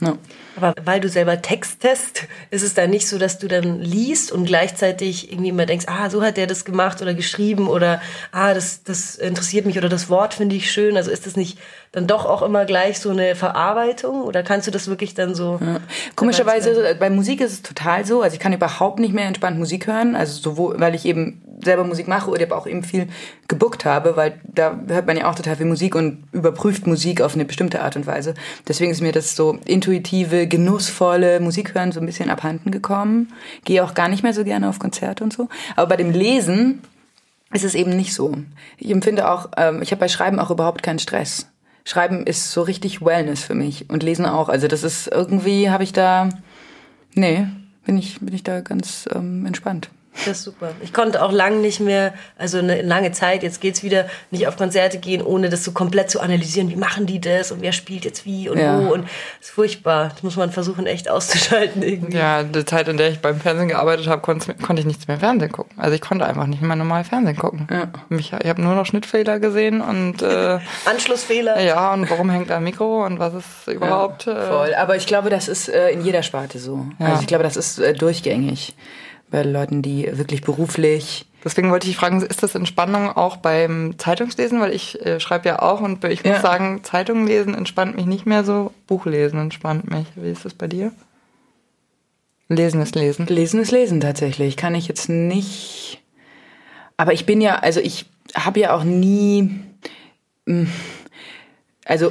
Ja. 0.00 0.16
Aber 0.56 0.74
weil 0.84 1.00
du 1.00 1.08
selber 1.08 1.42
textest, 1.42 2.26
ist 2.50 2.62
es 2.62 2.72
dann 2.72 2.90
nicht 2.90 3.06
so, 3.08 3.18
dass 3.18 3.38
du 3.38 3.46
dann 3.46 3.80
liest 3.80 4.32
und 4.32 4.46
gleichzeitig 4.46 5.30
irgendwie 5.30 5.50
immer 5.50 5.66
denkst, 5.66 5.84
ah, 5.86 6.08
so 6.08 6.22
hat 6.22 6.38
der 6.38 6.46
das 6.46 6.64
gemacht 6.64 7.02
oder 7.02 7.12
geschrieben 7.12 7.68
oder 7.68 8.00
ah, 8.32 8.54
das, 8.54 8.82
das 8.82 9.16
interessiert 9.16 9.66
mich 9.66 9.76
oder 9.76 9.90
das 9.90 10.08
Wort 10.08 10.32
finde 10.32 10.56
ich 10.56 10.70
schön. 10.70 10.96
Also 10.96 11.10
ist 11.10 11.26
das 11.26 11.36
nicht 11.36 11.58
dann 11.96 12.06
doch 12.06 12.26
auch 12.26 12.42
immer 12.42 12.66
gleich 12.66 13.00
so 13.00 13.08
eine 13.08 13.34
Verarbeitung 13.34 14.20
oder 14.20 14.42
kannst 14.42 14.66
du 14.66 14.70
das 14.70 14.86
wirklich 14.86 15.14
dann 15.14 15.34
so? 15.34 15.58
Komischerweise, 16.14 16.94
bei 17.00 17.08
Musik 17.08 17.40
ist 17.40 17.52
es 17.52 17.62
total 17.62 18.04
so. 18.04 18.20
Also 18.20 18.34
ich 18.34 18.40
kann 18.40 18.52
überhaupt 18.52 18.98
nicht 18.98 19.14
mehr 19.14 19.24
entspannt 19.24 19.58
Musik 19.58 19.86
hören. 19.86 20.14
Also 20.14 20.38
sowohl, 20.38 20.78
weil 20.78 20.94
ich 20.94 21.06
eben 21.06 21.40
selber 21.64 21.84
Musik 21.84 22.06
mache 22.06 22.30
oder 22.30 22.54
auch 22.54 22.66
eben 22.66 22.82
viel 22.82 23.06
gebuckt 23.48 23.86
habe, 23.86 24.14
weil 24.14 24.38
da 24.44 24.78
hört 24.88 25.06
man 25.06 25.16
ja 25.16 25.30
auch 25.30 25.34
total 25.36 25.56
viel 25.56 25.64
Musik 25.64 25.94
und 25.94 26.24
überprüft 26.32 26.86
Musik 26.86 27.22
auf 27.22 27.32
eine 27.32 27.46
bestimmte 27.46 27.80
Art 27.80 27.96
und 27.96 28.06
Weise. 28.06 28.34
Deswegen 28.68 28.90
ist 28.90 29.00
mir 29.00 29.12
das 29.12 29.34
so 29.34 29.58
intuitive, 29.64 30.46
genussvolle 30.46 31.40
Musik 31.40 31.74
hören 31.74 31.92
so 31.92 32.00
ein 32.00 32.04
bisschen 32.04 32.28
abhanden 32.28 32.72
gekommen. 32.72 33.32
Gehe 33.64 33.82
auch 33.82 33.94
gar 33.94 34.08
nicht 34.08 34.22
mehr 34.22 34.34
so 34.34 34.44
gerne 34.44 34.68
auf 34.68 34.78
Konzerte 34.78 35.24
und 35.24 35.32
so. 35.32 35.48
Aber 35.76 35.88
bei 35.88 35.96
dem 35.96 36.10
Lesen 36.10 36.82
ist 37.54 37.64
es 37.64 37.74
eben 37.74 37.96
nicht 37.96 38.12
so. 38.12 38.34
Ich 38.76 38.90
empfinde 38.90 39.30
auch, 39.30 39.48
ähm, 39.56 39.80
ich 39.80 39.92
habe 39.92 40.00
bei 40.00 40.08
Schreiben 40.08 40.38
auch 40.38 40.50
überhaupt 40.50 40.82
keinen 40.82 40.98
Stress. 40.98 41.46
Schreiben 41.86 42.26
ist 42.26 42.50
so 42.50 42.62
richtig 42.62 43.00
Wellness 43.00 43.44
für 43.44 43.54
mich 43.54 43.88
und 43.88 44.02
Lesen 44.02 44.26
auch. 44.26 44.48
Also 44.48 44.66
das 44.66 44.82
ist 44.82 45.06
irgendwie, 45.06 45.70
habe 45.70 45.84
ich 45.84 45.92
da, 45.92 46.28
nee, 47.14 47.46
bin 47.84 47.96
ich, 47.96 48.18
bin 48.18 48.34
ich 48.34 48.42
da 48.42 48.60
ganz 48.60 49.08
ähm, 49.14 49.46
entspannt. 49.46 49.88
Das 50.24 50.38
ist 50.38 50.44
super. 50.44 50.72
Ich 50.80 50.92
konnte 50.92 51.22
auch 51.22 51.32
lange 51.32 51.56
nicht 51.56 51.80
mehr, 51.80 52.14
also 52.38 52.58
eine 52.58 52.82
lange 52.82 53.12
Zeit, 53.12 53.42
jetzt 53.42 53.60
geht's 53.60 53.82
wieder, 53.82 54.06
nicht 54.30 54.46
auf 54.46 54.56
Konzerte 54.56 54.98
gehen, 54.98 55.22
ohne 55.22 55.48
das 55.48 55.64
so 55.64 55.72
komplett 55.72 56.10
zu 56.10 56.20
analysieren. 56.20 56.70
Wie 56.70 56.76
machen 56.76 57.06
die 57.06 57.20
das 57.20 57.52
und 57.52 57.62
wer 57.62 57.72
spielt 57.72 58.04
jetzt 58.04 58.24
wie 58.24 58.48
und 58.48 58.58
ja. 58.58 58.78
wo 58.78 58.92
und 58.92 59.04
das 59.38 59.48
ist 59.48 59.50
furchtbar. 59.50 60.10
Das 60.14 60.22
muss 60.22 60.36
man 60.36 60.50
versuchen, 60.50 60.86
echt 60.86 61.10
auszuschalten 61.10 61.82
irgendwie. 61.82 62.16
Ja, 62.16 62.42
die 62.42 62.64
Zeit, 62.64 62.88
in 62.88 62.96
der 62.96 63.10
ich 63.10 63.20
beim 63.20 63.40
Fernsehen 63.40 63.68
gearbeitet 63.68 64.06
habe, 64.06 64.22
konnte, 64.22 64.54
konnte 64.54 64.80
ich 64.80 64.86
nichts 64.86 65.06
mehr 65.08 65.18
Fernsehen 65.18 65.52
gucken. 65.52 65.78
Also 65.78 65.94
ich 65.94 66.00
konnte 66.00 66.24
einfach 66.26 66.46
nicht 66.46 66.62
mehr 66.62 66.76
normal 66.76 67.04
Fernsehen 67.04 67.36
gucken. 67.36 67.68
Ja. 67.70 67.88
Ich, 68.10 68.32
ich 68.32 68.48
habe 68.48 68.62
nur 68.62 68.74
noch 68.74 68.86
Schnittfehler 68.86 69.38
gesehen 69.38 69.80
und 69.80 70.22
äh, 70.22 70.58
Anschlussfehler. 70.84 71.60
Ja, 71.60 71.92
und 71.92 72.10
warum 72.10 72.30
hängt 72.30 72.50
da 72.50 72.56
ein 72.56 72.64
Mikro 72.64 73.04
und 73.04 73.18
was 73.18 73.34
ist 73.34 73.68
überhaupt. 73.68 74.26
Ja, 74.26 74.42
voll. 74.42 74.74
Aber 74.74 74.96
ich 74.96 75.06
glaube, 75.06 75.30
das 75.30 75.48
ist 75.48 75.68
äh, 75.68 75.90
in 75.90 76.04
jeder 76.04 76.22
Sparte 76.22 76.58
so. 76.58 76.86
Ja. 76.98 77.06
Also 77.06 77.20
ich 77.22 77.26
glaube, 77.26 77.44
das 77.44 77.56
ist 77.56 77.78
äh, 77.78 77.92
durchgängig 77.92 78.74
bei 79.36 79.42
Leuten, 79.42 79.82
die 79.82 80.08
wirklich 80.16 80.40
beruflich. 80.40 81.26
Deswegen 81.44 81.70
wollte 81.70 81.90
ich 81.90 81.96
fragen, 81.98 82.22
ist 82.22 82.42
das 82.42 82.54
Entspannung 82.54 83.10
auch 83.10 83.36
beim 83.36 83.98
Zeitungslesen? 83.98 84.60
Weil 84.60 84.72
ich 84.72 85.04
äh, 85.04 85.20
schreibe 85.20 85.46
ja 85.46 85.60
auch 85.60 85.82
und 85.82 86.02
ich 86.04 86.24
muss 86.24 86.36
ja. 86.36 86.40
sagen, 86.40 86.82
Zeitung 86.84 87.26
lesen 87.26 87.54
entspannt 87.54 87.96
mich 87.96 88.06
nicht 88.06 88.24
mehr 88.24 88.44
so, 88.44 88.72
Buchlesen 88.86 89.38
entspannt 89.38 89.90
mich. 89.90 90.06
Wie 90.14 90.30
ist 90.30 90.46
das 90.46 90.54
bei 90.54 90.68
dir? 90.68 90.90
Lesen 92.48 92.80
ist 92.80 92.94
Lesen. 92.94 93.26
Lesen 93.26 93.60
ist 93.60 93.72
Lesen 93.72 94.00
tatsächlich. 94.00 94.56
Kann 94.56 94.74
ich 94.74 94.88
jetzt 94.88 95.10
nicht. 95.10 96.00
Aber 96.96 97.12
ich 97.12 97.26
bin 97.26 97.42
ja, 97.42 97.56
also 97.56 97.80
ich 97.80 98.06
habe 98.34 98.60
ja 98.60 98.74
auch 98.74 98.84
nie, 98.84 99.60
hm, 100.46 100.72
also 101.84 102.10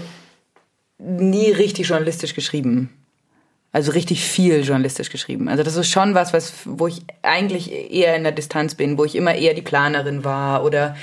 nie 0.99 1.49
richtig 1.49 1.87
journalistisch 1.87 2.35
geschrieben 2.35 2.91
also 3.75 3.91
richtig 3.91 4.23
viel 4.23 4.61
journalistisch 4.63 5.09
geschrieben. 5.09 5.49
Also 5.49 5.61
das 5.61 5.75
ist 5.75 5.89
schon 5.89 6.15
was, 6.15 6.31
was, 6.31 6.53
wo 6.63 6.87
ich 6.87 7.01
eigentlich 7.23 7.69
eher 7.91 8.15
in 8.15 8.23
der 8.23 8.31
Distanz 8.31 8.73
bin, 8.73 8.97
wo 8.97 9.03
ich 9.03 9.17
immer 9.17 9.35
eher 9.35 9.53
die 9.53 9.61
Planerin 9.61 10.23
war 10.23 10.63
oder 10.63 10.95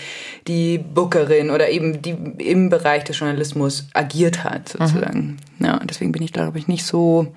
die 0.48 0.78
Bookerin 0.78 1.50
oder 1.50 1.68
eben 1.68 2.00
die 2.00 2.16
im 2.38 2.70
Bereich 2.70 3.04
des 3.04 3.18
Journalismus 3.18 3.88
agiert 3.92 4.42
hat, 4.42 4.70
sozusagen. 4.70 5.38
Mhm. 5.58 5.66
Ja, 5.66 5.80
deswegen 5.84 6.12
bin 6.12 6.22
ich, 6.22 6.32
glaube 6.32 6.56
ich, 6.56 6.66
nicht 6.66 6.86
so 6.86 7.34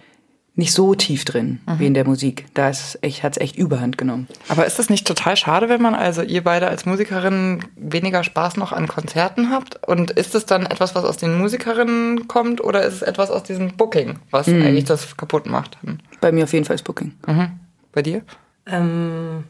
nicht 0.57 0.71
so 0.71 0.95
tief 0.95 1.25
drin 1.25 1.59
mhm. 1.65 1.79
wie 1.79 1.85
in 1.85 1.93
der 1.93 2.05
Musik. 2.05 2.45
Da 2.53 2.69
ist 2.69 2.97
echt, 3.01 3.23
hat's 3.23 3.37
echt 3.37 3.57
Überhand 3.57 3.97
genommen. 3.97 4.27
Aber 4.47 4.65
ist 4.65 4.79
das 4.79 4.89
nicht 4.89 5.05
total 5.05 5.35
schade, 5.35 5.67
wenn 5.67 5.81
man 5.81 5.95
also 5.95 6.21
ihr 6.21 6.43
beide 6.43 6.67
als 6.67 6.85
Musikerinnen 6.85 7.65
weniger 7.75 8.23
Spaß 8.23 8.55
noch 8.57 8.71
an 8.71 8.87
Konzerten 8.87 9.49
habt? 9.49 9.85
Und 9.85 10.11
ist 10.11 10.33
es 10.33 10.45
dann 10.45 10.65
etwas, 10.65 10.95
was 10.95 11.03
aus 11.03 11.17
den 11.17 11.37
Musikerinnen 11.37 12.27
kommt 12.27 12.63
oder 12.63 12.83
ist 12.83 12.95
es 12.95 13.01
etwas 13.01 13.31
aus 13.31 13.43
diesem 13.43 13.75
Booking, 13.75 14.19
was 14.31 14.47
mhm. 14.47 14.61
eigentlich 14.61 14.85
das 14.85 15.17
kaputt 15.17 15.45
macht? 15.45 15.77
Bei 16.21 16.31
mir 16.31 16.45
auf 16.45 16.53
jeden 16.53 16.65
Fall 16.65 16.75
ist 16.75 16.83
Booking. 16.83 17.13
Mhm. 17.27 17.59
Bei 17.91 18.01
dir? 18.01 18.21
Ähm, 18.65 19.43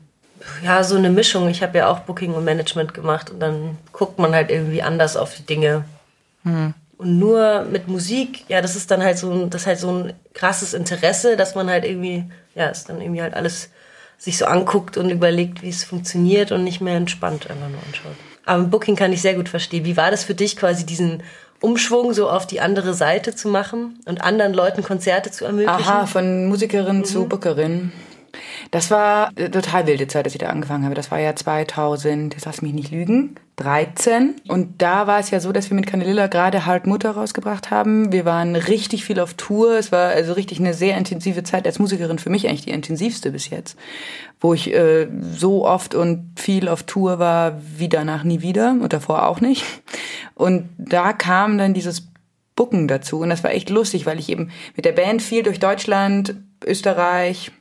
ja, 0.63 0.83
so 0.83 0.95
eine 0.95 1.09
Mischung. 1.11 1.47
Ich 1.49 1.61
habe 1.61 1.77
ja 1.77 1.87
auch 1.87 1.99
Booking 1.99 2.33
und 2.33 2.45
Management 2.45 2.93
gemacht 2.93 3.29
und 3.29 3.39
dann 3.39 3.77
guckt 3.91 4.17
man 4.17 4.33
halt 4.33 4.49
irgendwie 4.49 4.81
anders 4.81 5.17
auf 5.17 5.35
die 5.35 5.45
Dinge. 5.45 5.85
Und 6.97 7.19
nur 7.19 7.65
mit 7.65 7.87
Musik, 7.87 8.45
ja, 8.47 8.61
das 8.61 8.75
ist 8.75 8.89
dann 8.89 9.03
halt 9.03 9.17
so 9.17 9.31
ein, 9.31 9.49
das 9.49 9.67
halt 9.67 9.79
so 9.79 9.91
ein 9.91 10.13
krasses 10.33 10.73
Interesse, 10.73 11.35
dass 11.35 11.55
man 11.55 11.69
halt 11.69 11.83
irgendwie, 11.83 12.23
ja, 12.55 12.69
es 12.69 12.85
dann 12.85 13.01
irgendwie 13.01 13.21
halt 13.21 13.33
alles 13.33 13.69
sich 14.17 14.37
so 14.37 14.45
anguckt 14.45 14.95
und 14.97 15.09
überlegt, 15.09 15.61
wie 15.61 15.69
es 15.69 15.83
funktioniert 15.83 16.51
und 16.51 16.63
nicht 16.63 16.79
mehr 16.79 16.95
entspannt 16.95 17.49
einfach 17.49 17.69
nur 17.69 17.81
anschaut. 17.85 18.15
Aber 18.45 18.63
im 18.63 18.69
Booking 18.69 18.95
kann 18.95 19.11
ich 19.11 19.21
sehr 19.21 19.33
gut 19.33 19.49
verstehen. 19.49 19.85
Wie 19.85 19.97
war 19.97 20.11
das 20.11 20.23
für 20.23 20.35
dich, 20.35 20.55
quasi 20.55 20.85
diesen 20.85 21.23
Umschwung 21.61 22.13
so 22.13 22.29
auf 22.29 22.47
die 22.47 22.61
andere 22.61 22.93
Seite 22.93 23.35
zu 23.35 23.49
machen 23.49 23.99
und 24.05 24.23
anderen 24.23 24.53
Leuten 24.53 24.83
Konzerte 24.83 25.31
zu 25.31 25.45
ermöglichen? 25.45 25.91
Aha, 25.91 26.05
von 26.05 26.45
Musikerin 26.47 26.99
mhm. 26.99 27.05
zu 27.05 27.25
Bookerin. 27.27 27.91
Das 28.75 28.91
war 28.91 29.31
eine 29.37 29.49
total 29.51 29.87
wilde 29.87 30.05
Zeit, 30.05 30.25
als 30.25 30.35
ich 30.35 30.39
da 30.39 30.47
angefangen 30.47 30.83
habe. 30.83 30.95
Das 30.95 31.09
war 31.09 31.17
ja 31.17 31.33
2000, 31.33 32.33
jetzt 32.33 32.45
lass 32.45 32.61
mich 32.61 32.73
nicht 32.73 32.91
lügen, 32.91 33.35
13. 33.55 34.35
Und 34.49 34.81
da 34.81 35.07
war 35.07 35.17
es 35.17 35.31
ja 35.31 35.39
so, 35.39 35.53
dass 35.53 35.69
wir 35.69 35.75
mit 35.75 35.87
Canelilla 35.87 36.27
gerade 36.27 36.65
Halt 36.65 36.85
Mutter 36.85 37.11
rausgebracht 37.11 37.71
haben. 37.71 38.11
Wir 38.11 38.25
waren 38.25 38.57
richtig 38.57 39.05
viel 39.05 39.21
auf 39.21 39.35
Tour. 39.35 39.77
Es 39.77 39.93
war 39.93 40.09
also 40.09 40.33
richtig 40.33 40.59
eine 40.59 40.73
sehr 40.73 40.97
intensive 40.97 41.43
Zeit 41.43 41.65
als 41.65 41.79
Musikerin. 41.79 42.19
Für 42.19 42.29
mich 42.29 42.49
eigentlich 42.49 42.65
die 42.65 42.71
intensivste 42.71 43.31
bis 43.31 43.49
jetzt. 43.49 43.77
Wo 44.41 44.53
ich 44.53 44.73
äh, 44.73 45.07
so 45.21 45.65
oft 45.65 45.95
und 45.95 46.33
viel 46.35 46.67
auf 46.67 46.83
Tour 46.83 47.17
war, 47.17 47.61
wie 47.77 47.87
danach 47.87 48.25
nie 48.25 48.41
wieder 48.41 48.71
und 48.71 48.91
davor 48.91 49.25
auch 49.29 49.39
nicht. 49.39 49.63
Und 50.33 50.67
da 50.77 51.13
kam 51.13 51.57
dann 51.57 51.73
dieses 51.73 52.09
Bucken 52.57 52.89
dazu. 52.89 53.19
Und 53.19 53.29
das 53.29 53.41
war 53.41 53.51
echt 53.51 53.69
lustig, 53.69 54.05
weil 54.05 54.19
ich 54.19 54.27
eben 54.27 54.51
mit 54.75 54.83
der 54.83 54.91
Band 54.91 55.21
viel 55.21 55.43
durch 55.43 55.61
Deutschland, 55.61 56.35
Österreich, 56.65 57.53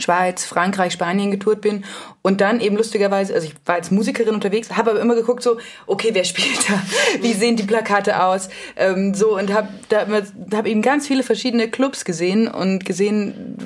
Schweiz, 0.00 0.44
Frankreich, 0.44 0.92
Spanien 0.92 1.30
getourt 1.30 1.60
bin 1.60 1.84
und 2.22 2.40
dann 2.40 2.60
eben 2.60 2.76
lustigerweise, 2.76 3.32
also 3.32 3.46
ich 3.46 3.54
war 3.64 3.76
als 3.76 3.90
Musikerin 3.92 4.34
unterwegs, 4.34 4.70
habe 4.76 4.90
aber 4.90 5.00
immer 5.00 5.14
geguckt 5.14 5.42
so, 5.42 5.58
okay, 5.86 6.10
wer 6.12 6.24
spielt 6.24 6.68
da? 6.68 6.82
Wie 7.20 7.32
sehen 7.32 7.56
die 7.56 7.62
Plakate 7.62 8.22
aus? 8.22 8.48
Ähm, 8.76 9.14
so 9.14 9.38
und 9.38 9.52
habe 9.52 9.68
da 9.88 10.06
hab 10.54 10.66
eben 10.66 10.82
ganz 10.82 11.06
viele 11.06 11.22
verschiedene 11.22 11.68
Clubs 11.68 12.04
gesehen 12.04 12.48
und 12.48 12.84
gesehen, 12.84 13.56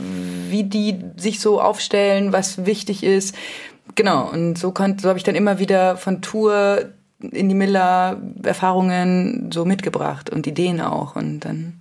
wie 0.51 0.65
die 0.65 0.99
sich 1.17 1.41
so 1.41 1.61
aufstellen, 1.61 2.33
was 2.33 2.67
wichtig 2.67 3.05
ist. 3.05 3.35
Genau 3.95 4.31
und 4.31 4.59
so 4.59 4.71
konnte, 4.71 5.03
so 5.03 5.09
habe 5.09 5.19
ich 5.19 5.25
dann 5.25 5.35
immer 5.35 5.59
wieder 5.59 5.97
von 5.97 6.21
Tour 6.21 6.91
in 7.21 7.49
die 7.49 7.55
Miller 7.55 8.21
Erfahrungen 8.43 9.51
so 9.53 9.65
mitgebracht 9.65 10.31
und 10.31 10.47
Ideen 10.47 10.81
auch 10.81 11.17
und 11.17 11.41
dann 11.41 11.78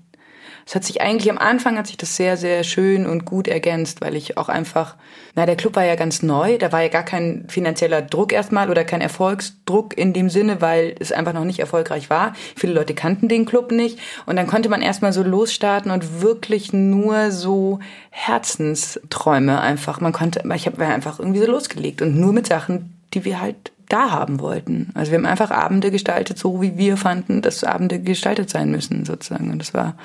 es 0.67 0.75
hat 0.75 0.83
sich 0.83 0.99
eigentlich 0.99 1.31
am 1.31 1.37
Anfang 1.37 1.77
hat 1.77 1.87
sich 1.87 1.95
das 1.95 2.17
sehr, 2.17 2.35
sehr 2.35 2.65
schön 2.65 3.05
und 3.05 3.23
gut 3.23 3.47
ergänzt, 3.47 4.01
weil 4.01 4.17
ich 4.17 4.37
auch 4.37 4.49
einfach, 4.49 4.95
na, 5.33 5.45
der 5.45 5.55
Club 5.55 5.77
war 5.77 5.85
ja 5.85 5.95
ganz 5.95 6.23
neu, 6.23 6.57
da 6.57 6.73
war 6.73 6.81
ja 6.81 6.89
gar 6.89 7.03
kein 7.03 7.45
finanzieller 7.47 8.01
Druck 8.01 8.33
erstmal 8.33 8.69
oder 8.69 8.83
kein 8.83 8.99
Erfolgsdruck 8.99 9.97
in 9.97 10.11
dem 10.11 10.29
Sinne, 10.29 10.59
weil 10.59 10.93
es 10.99 11.13
einfach 11.13 11.31
noch 11.31 11.45
nicht 11.45 11.59
erfolgreich 11.59 12.09
war. 12.09 12.33
Viele 12.57 12.73
Leute 12.73 12.93
kannten 12.95 13.29
den 13.29 13.45
Club 13.45 13.71
nicht 13.71 13.97
und 14.25 14.35
dann 14.35 14.45
konnte 14.45 14.67
man 14.67 14.81
erstmal 14.81 15.13
so 15.13 15.23
losstarten 15.23 15.89
und 15.89 16.21
wirklich 16.21 16.73
nur 16.73 17.31
so 17.31 17.79
Herzensträume 18.09 19.61
einfach. 19.61 20.01
Man 20.01 20.11
konnte, 20.11 20.43
ich 20.53 20.65
habe 20.65 20.85
einfach 20.85 21.19
irgendwie 21.19 21.39
so 21.39 21.47
losgelegt 21.47 22.01
und 22.01 22.19
nur 22.19 22.33
mit 22.33 22.45
Sachen, 22.45 22.93
die 23.13 23.23
wir 23.23 23.39
halt 23.39 23.71
da 23.87 24.11
haben 24.11 24.41
wollten. 24.41 24.91
Also 24.95 25.11
wir 25.11 25.17
haben 25.17 25.25
einfach 25.25 25.51
Abende 25.51 25.91
gestaltet, 25.91 26.37
so 26.37 26.61
wie 26.61 26.77
wir 26.77 26.97
fanden, 26.97 27.41
dass 27.41 27.63
Abende 27.63 28.01
gestaltet 28.01 28.49
sein 28.49 28.69
müssen, 28.69 29.05
sozusagen. 29.05 29.49
Und 29.49 29.59
das 29.59 29.73
war 29.73 29.95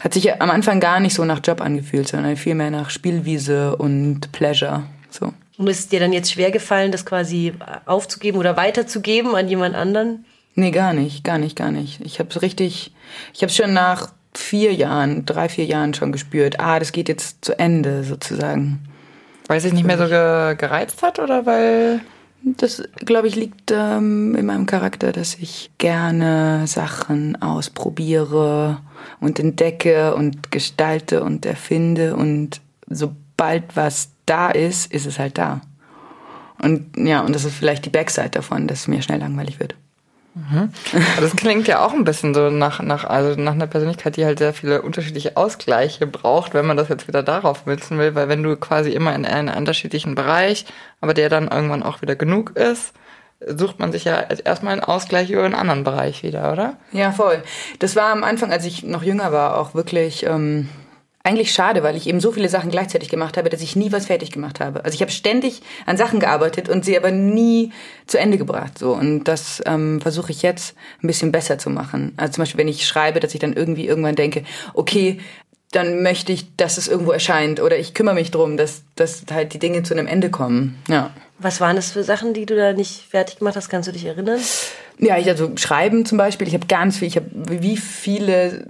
hat 0.00 0.14
sich 0.14 0.40
am 0.40 0.50
Anfang 0.50 0.80
gar 0.80 1.00
nicht 1.00 1.14
so 1.14 1.24
nach 1.24 1.40
Job 1.42 1.60
angefühlt, 1.60 2.08
sondern 2.08 2.36
vielmehr 2.36 2.70
nach 2.70 2.90
Spielwiese 2.90 3.76
und 3.76 4.32
Pleasure. 4.32 4.84
So. 5.10 5.32
Und 5.58 5.66
ist 5.68 5.78
es 5.80 5.88
dir 5.88 6.00
dann 6.00 6.12
jetzt 6.12 6.32
schwer 6.32 6.50
gefallen, 6.50 6.92
das 6.92 7.06
quasi 7.06 7.54
aufzugeben 7.86 8.38
oder 8.38 8.56
weiterzugeben 8.56 9.34
an 9.34 9.48
jemand 9.48 9.74
anderen? 9.74 10.24
Nee, 10.54 10.70
gar 10.70 10.92
nicht, 10.92 11.24
gar 11.24 11.38
nicht, 11.38 11.56
gar 11.56 11.70
nicht. 11.70 12.00
Ich 12.02 12.18
habe 12.18 12.30
es 12.30 12.42
richtig, 12.42 12.92
ich 13.34 13.42
habe 13.42 13.52
schon 13.52 13.72
nach 13.72 14.12
vier 14.34 14.74
Jahren, 14.74 15.24
drei, 15.24 15.48
vier 15.48 15.64
Jahren 15.64 15.94
schon 15.94 16.12
gespürt, 16.12 16.60
ah, 16.60 16.78
das 16.78 16.92
geht 16.92 17.08
jetzt 17.08 17.44
zu 17.44 17.58
Ende 17.58 18.04
sozusagen. 18.04 18.80
Weil 19.48 19.58
es 19.58 19.62
sich 19.62 19.72
nicht 19.72 19.86
mehr 19.86 19.98
so 19.98 20.06
gereizt 20.08 21.02
hat 21.02 21.18
oder 21.18 21.46
weil 21.46 22.00
das, 22.46 22.82
glaube 23.04 23.26
ich, 23.26 23.34
liegt 23.34 23.72
ähm, 23.72 24.36
in 24.36 24.46
meinem 24.46 24.66
Charakter, 24.66 25.10
dass 25.10 25.34
ich 25.34 25.72
gerne 25.78 26.66
Sachen 26.68 27.40
ausprobiere 27.42 28.80
und 29.20 29.40
entdecke 29.40 30.14
und 30.14 30.52
gestalte 30.52 31.24
und 31.24 31.44
erfinde. 31.44 32.14
Und 32.14 32.60
sobald 32.88 33.74
was 33.74 34.10
da 34.26 34.50
ist, 34.50 34.92
ist 34.92 35.06
es 35.06 35.18
halt 35.18 35.38
da. 35.38 35.60
Und 36.62 36.96
ja, 36.96 37.20
und 37.20 37.34
das 37.34 37.44
ist 37.44 37.56
vielleicht 37.56 37.84
die 37.84 37.90
Backside 37.90 38.30
davon, 38.30 38.68
dass 38.68 38.80
es 38.80 38.88
mir 38.88 39.02
schnell 39.02 39.20
langweilig 39.20 39.58
wird. 39.58 39.74
Mhm. 40.36 40.70
Das 41.18 41.34
klingt 41.34 41.66
ja 41.66 41.82
auch 41.82 41.94
ein 41.94 42.04
bisschen 42.04 42.34
so 42.34 42.50
nach, 42.50 42.82
nach, 42.82 43.04
also 43.04 43.40
nach 43.40 43.54
einer 43.54 43.66
Persönlichkeit, 43.66 44.16
die 44.16 44.26
halt 44.26 44.38
sehr 44.38 44.52
viele 44.52 44.82
unterschiedliche 44.82 45.34
Ausgleiche 45.38 46.06
braucht, 46.06 46.52
wenn 46.52 46.66
man 46.66 46.76
das 46.76 46.90
jetzt 46.90 47.08
wieder 47.08 47.22
darauf 47.22 47.64
münzen 47.64 47.98
will, 47.98 48.14
weil 48.14 48.28
wenn 48.28 48.42
du 48.42 48.54
quasi 48.56 48.90
immer 48.90 49.14
in 49.14 49.24
einem 49.24 49.56
unterschiedlichen 49.56 50.14
Bereich, 50.14 50.66
aber 51.00 51.14
der 51.14 51.30
dann 51.30 51.48
irgendwann 51.48 51.82
auch 51.82 52.02
wieder 52.02 52.16
genug 52.16 52.54
ist, 52.54 52.92
sucht 53.46 53.78
man 53.78 53.92
sich 53.92 54.04
ja 54.04 54.20
erstmal 54.20 54.74
einen 54.74 54.84
Ausgleich 54.84 55.30
über 55.30 55.44
einen 55.44 55.54
anderen 55.54 55.84
Bereich 55.84 56.22
wieder, 56.22 56.52
oder? 56.52 56.76
Ja, 56.92 57.12
voll. 57.12 57.42
Das 57.78 57.96
war 57.96 58.12
am 58.12 58.22
Anfang, 58.22 58.52
als 58.52 58.66
ich 58.66 58.82
noch 58.82 59.02
jünger 59.02 59.32
war, 59.32 59.58
auch 59.58 59.74
wirklich. 59.74 60.26
Ähm 60.26 60.68
eigentlich 61.26 61.52
schade, 61.52 61.82
weil 61.82 61.96
ich 61.96 62.06
eben 62.06 62.20
so 62.20 62.30
viele 62.30 62.48
Sachen 62.48 62.70
gleichzeitig 62.70 63.08
gemacht 63.08 63.36
habe, 63.36 63.50
dass 63.50 63.60
ich 63.60 63.74
nie 63.74 63.90
was 63.90 64.06
fertig 64.06 64.30
gemacht 64.30 64.60
habe. 64.60 64.84
Also 64.84 64.94
ich 64.94 65.00
habe 65.00 65.10
ständig 65.10 65.60
an 65.84 65.96
Sachen 65.96 66.20
gearbeitet 66.20 66.68
und 66.68 66.84
sie 66.84 66.96
aber 66.96 67.10
nie 67.10 67.72
zu 68.06 68.16
Ende 68.18 68.38
gebracht. 68.38 68.78
So 68.78 68.92
und 68.92 69.24
das 69.24 69.60
ähm, 69.66 70.00
versuche 70.00 70.30
ich 70.30 70.42
jetzt 70.42 70.76
ein 71.02 71.08
bisschen 71.08 71.32
besser 71.32 71.58
zu 71.58 71.68
machen. 71.68 72.14
Also 72.16 72.34
zum 72.34 72.42
Beispiel, 72.42 72.60
wenn 72.60 72.68
ich 72.68 72.86
schreibe, 72.86 73.18
dass 73.18 73.34
ich 73.34 73.40
dann 73.40 73.54
irgendwie 73.54 73.88
irgendwann 73.88 74.14
denke, 74.14 74.44
okay, 74.72 75.18
dann 75.72 76.02
möchte 76.02 76.32
ich, 76.32 76.56
dass 76.56 76.78
es 76.78 76.86
irgendwo 76.86 77.10
erscheint 77.10 77.60
oder 77.60 77.76
ich 77.76 77.92
kümmere 77.92 78.14
mich 78.14 78.30
drum, 78.30 78.56
dass, 78.56 78.84
dass 78.94 79.24
halt 79.32 79.52
die 79.52 79.58
Dinge 79.58 79.82
zu 79.82 79.94
einem 79.94 80.06
Ende 80.06 80.30
kommen. 80.30 80.78
Ja. 80.88 81.10
Was 81.40 81.60
waren 81.60 81.74
das 81.74 81.90
für 81.90 82.04
Sachen, 82.04 82.34
die 82.34 82.46
du 82.46 82.54
da 82.54 82.72
nicht 82.72 83.02
fertig 83.10 83.40
gemacht 83.40 83.56
hast? 83.56 83.68
Kannst 83.68 83.88
du 83.88 83.92
dich 83.92 84.04
erinnern? 84.04 84.40
Ja, 84.98 85.18
ich 85.18 85.28
also 85.28 85.50
schreiben 85.56 86.06
zum 86.06 86.18
Beispiel. 86.18 86.46
Ich 86.46 86.54
habe 86.54 86.68
ganz 86.68 86.98
viel. 86.98 87.08
Ich 87.08 87.16
habe 87.16 87.26
wie 87.34 87.76
viele 87.76 88.64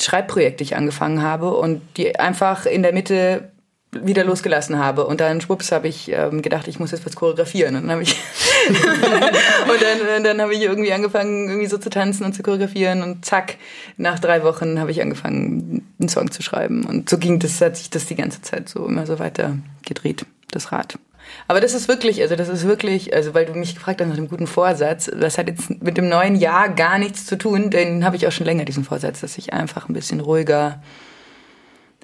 Schreibprojekte 0.00 0.62
ich 0.62 0.76
angefangen 0.76 1.22
habe 1.22 1.54
und 1.54 1.82
die 1.96 2.18
einfach 2.18 2.66
in 2.66 2.82
der 2.82 2.92
Mitte 2.92 3.50
wieder 3.92 4.24
losgelassen 4.24 4.78
habe. 4.78 5.06
Und 5.06 5.20
dann 5.20 5.40
schwupps 5.40 5.72
habe 5.72 5.88
ich 5.88 6.10
ähm, 6.12 6.42
gedacht, 6.42 6.68
ich 6.68 6.78
muss 6.78 6.90
jetzt 6.90 7.06
was 7.06 7.16
choreografieren. 7.16 7.74
Und 7.74 7.82
dann 7.82 7.92
habe 7.92 8.02
ich 8.02 8.14
und 8.68 9.82
dann, 9.82 10.24
dann 10.24 10.40
habe 10.42 10.54
ich 10.54 10.60
irgendwie 10.60 10.92
angefangen 10.92 11.48
irgendwie 11.48 11.68
so 11.68 11.78
zu 11.78 11.88
tanzen 11.88 12.24
und 12.24 12.34
zu 12.34 12.42
choreografieren. 12.42 13.02
Und 13.02 13.24
zack 13.24 13.56
nach 13.96 14.18
drei 14.18 14.42
Wochen 14.42 14.78
habe 14.78 14.90
ich 14.90 15.00
angefangen 15.00 15.86
einen 15.98 16.08
Song 16.08 16.30
zu 16.30 16.42
schreiben. 16.42 16.84
Und 16.84 17.08
so 17.08 17.18
ging 17.18 17.38
das 17.38 17.60
hat 17.60 17.76
sich 17.76 17.88
das 17.88 18.06
die 18.06 18.16
ganze 18.16 18.42
Zeit 18.42 18.68
so 18.68 18.86
immer 18.86 19.06
so 19.06 19.18
weiter 19.18 19.56
gedreht 19.84 20.26
das 20.50 20.72
Rad 20.72 20.98
aber 21.46 21.60
das 21.60 21.74
ist 21.74 21.88
wirklich, 21.88 22.20
also 22.22 22.36
das 22.36 22.48
ist 22.48 22.66
wirklich, 22.66 23.14
also 23.14 23.34
weil 23.34 23.46
du 23.46 23.54
mich 23.54 23.74
gefragt 23.74 24.00
hast 24.00 24.08
nach 24.08 24.16
dem 24.16 24.28
guten 24.28 24.46
Vorsatz, 24.46 25.10
das 25.14 25.38
hat 25.38 25.48
jetzt 25.48 25.82
mit 25.82 25.96
dem 25.96 26.08
neuen 26.08 26.36
Jahr 26.36 26.68
gar 26.68 26.98
nichts 26.98 27.26
zu 27.26 27.36
tun, 27.36 27.70
den 27.70 28.04
habe 28.04 28.16
ich 28.16 28.26
auch 28.26 28.32
schon 28.32 28.46
länger, 28.46 28.64
diesen 28.64 28.84
Vorsatz, 28.84 29.20
dass 29.20 29.38
ich 29.38 29.52
einfach 29.52 29.88
ein 29.88 29.94
bisschen 29.94 30.20
ruhiger 30.20 30.82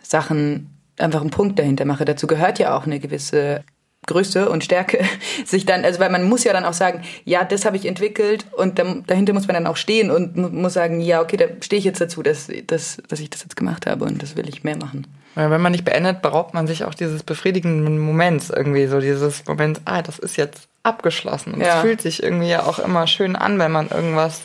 Sachen, 0.03 0.71
einfach 0.99 1.21
einen 1.21 1.31
Punkt 1.31 1.59
dahinter 1.59 1.85
mache. 1.85 2.05
Dazu 2.05 2.27
gehört 2.27 2.59
ja 2.59 2.77
auch 2.77 2.87
eine 2.87 3.01
gewisse 3.01 3.65
Größe 4.07 4.49
und 4.49 4.65
Stärke, 4.65 5.05
sich 5.45 5.67
dann, 5.67 5.85
also 5.85 6.01
weil 6.01 6.11
man 6.11 6.25
muss 6.25 6.45
ja 6.45 6.53
dann 6.53 6.65
auch 6.65 6.75
sagen, 6.75 7.03
ja, 7.25 7.45
das 7.45 7.65
habe 7.65 7.77
ich 7.77 7.87
entwickelt 7.87 8.47
und 8.53 8.79
dann, 8.79 9.05
dahinter 9.07 9.33
muss 9.33 9.47
man 9.47 9.55
dann 9.55 9.67
auch 9.67 9.77
stehen 9.77 10.11
und 10.11 10.37
muss 10.37 10.75
sagen, 10.75 11.01
ja, 11.01 11.21
okay, 11.21 11.37
da 11.37 11.47
stehe 11.61 11.79
ich 11.79 11.85
jetzt 11.85 12.01
dazu, 12.01 12.23
dass, 12.23 12.49
dass, 12.67 12.99
dass 13.09 13.21
ich 13.21 13.31
das 13.31 13.43
jetzt 13.43 13.57
gemacht 13.57 13.87
habe 13.87 14.05
und 14.05 14.23
das 14.23 14.37
will 14.37 14.49
ich 14.49 14.65
mehr 14.65 14.77
machen. 14.77 15.07
Wenn 15.35 15.61
man 15.61 15.73
nicht 15.73 15.85
beendet, 15.85 16.23
beraubt 16.23 16.55
man 16.55 16.67
sich 16.67 16.85
auch 16.85 16.95
dieses 16.95 17.23
befriedigenden 17.23 17.99
Moments 17.99 18.51
irgendwie, 18.51 18.87
so 18.87 19.01
dieses 19.01 19.47
Moment, 19.47 19.81
ah, 19.85 20.01
das 20.01 20.19
ist 20.19 20.37
jetzt 20.37 20.69
abgeschlossen. 20.85 21.55
Und 21.55 21.61
es 21.61 21.67
ja. 21.67 21.81
fühlt 21.81 22.01
sich 22.01 22.23
irgendwie 22.23 22.49
ja 22.49 22.65
auch 22.65 22.79
immer 22.79 23.07
schön 23.07 23.35
an, 23.35 23.59
wenn 23.59 23.73
man 23.73 23.89
irgendwas 23.89 24.43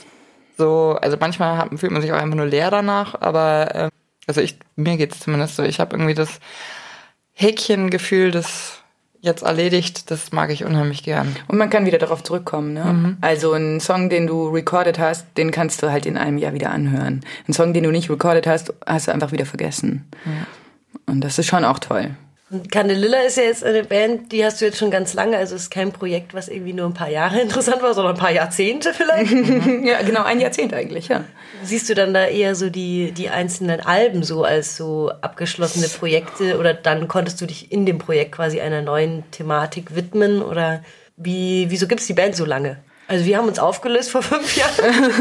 so, 0.58 0.98
also 1.02 1.18
manchmal 1.20 1.58
hat, 1.58 1.70
fühlt 1.80 1.92
man 1.92 2.02
sich 2.02 2.12
auch 2.12 2.18
einfach 2.18 2.36
nur 2.36 2.46
leer 2.46 2.72
danach, 2.72 3.16
aber 3.20 3.76
äh, 3.76 3.90
also 4.28 4.42
ich, 4.42 4.58
mir 4.76 4.98
geht's 4.98 5.20
zumindest 5.20 5.56
so, 5.56 5.64
ich 5.64 5.80
habe 5.80 5.96
irgendwie 5.96 6.14
das 6.14 6.40
Häkchengefühl, 7.34 8.32
das 8.32 8.80
jetzt 9.22 9.44
erledigt, 9.44 10.12
das 10.12 10.32
mag 10.32 10.50
ich 10.50 10.64
unheimlich 10.64 11.04
gern. 11.04 11.36
Und 11.48 11.58
man 11.58 11.70
kann 11.70 11.86
wieder 11.86 11.98
darauf 11.98 12.24
zurückkommen. 12.24 12.74
Ne? 12.74 12.86
Mhm. 12.86 13.18
Also 13.22 13.54
ein 13.54 13.80
Song, 13.80 14.10
den 14.10 14.28
du 14.28 14.50
recorded 14.50 14.98
hast, 14.98 15.26
den 15.38 15.52
kannst 15.52 15.84
du 15.84 15.92
halt 15.92 16.06
in 16.06 16.18
einem 16.18 16.38
Jahr 16.38 16.54
wieder 16.54 16.72
anhören. 16.72 17.22
Ein 17.48 17.54
Song, 17.54 17.74
den 17.74 17.84
du 17.84 17.92
nicht 17.92 18.10
recorded 18.10 18.48
hast, 18.48 18.74
hast 18.86 19.08
du 19.08 19.12
einfach 19.12 19.32
wieder 19.32 19.46
vergessen. 19.46 20.08
Ja. 20.26 20.32
Und 21.10 21.22
das 21.22 21.40
ist 21.40 21.48
schon 21.48 21.66
auch 21.66 21.80
toll. 21.80 22.12
Und 22.52 22.72
Candelilla 22.72 23.20
ist 23.20 23.38
ja 23.38 23.44
jetzt 23.44 23.64
eine 23.64 23.84
Band, 23.84 24.32
die 24.32 24.44
hast 24.44 24.60
du 24.60 24.66
jetzt 24.66 24.80
schon 24.80 24.90
ganz 24.90 25.14
lange, 25.14 25.38
also 25.38 25.56
es 25.56 25.64
ist 25.64 25.70
kein 25.70 25.92
Projekt, 25.92 26.34
was 26.34 26.48
irgendwie 26.48 26.74
nur 26.74 26.88
ein 26.88 26.96
paar 26.96 27.10
Jahre 27.10 27.40
interessant 27.42 27.84
war, 27.84 27.94
sondern 27.94 28.16
ein 28.16 28.20
paar 28.20 28.32
Jahrzehnte 28.32 28.92
vielleicht. 28.94 29.32
ja, 29.86 30.02
genau, 30.02 30.24
ein 30.24 30.40
Jahrzehnt 30.40 30.74
eigentlich, 30.74 31.10
ja. 31.10 31.26
Siehst 31.64 31.90
du 31.90 31.94
dann 31.94 32.14
da 32.14 32.26
eher 32.26 32.56
so 32.56 32.72
die, 32.72 33.12
die 33.12 33.30
einzelnen 33.30 33.82
Alben 33.82 34.24
so 34.24 34.44
als 34.44 34.76
so 34.76 35.12
abgeschlossene 35.22 35.90
Projekte 35.90 36.58
oder 36.58 36.74
dann 36.74 37.08
konntest 37.08 37.40
du 37.40 37.46
dich 37.46 37.72
in 37.72 37.86
dem 37.86 38.00
Projekt 38.00 38.32
quasi 38.32 38.62
einer 38.62 38.82
neuen 38.82 39.30
Thematik 39.30 39.96
widmen 39.96 40.42
oder 40.42 40.84
wie, 41.18 41.68
wieso 41.70 41.88
gibt 41.88 42.02
es 42.02 42.08
die 42.08 42.14
Band 42.14 42.36
so 42.36 42.46
lange? 42.46 42.78
Also 43.10 43.26
wir 43.26 43.38
haben 43.38 43.48
uns 43.48 43.58
aufgelöst 43.58 44.12
vor 44.12 44.22
fünf 44.22 44.56
Jahren. 44.56 44.72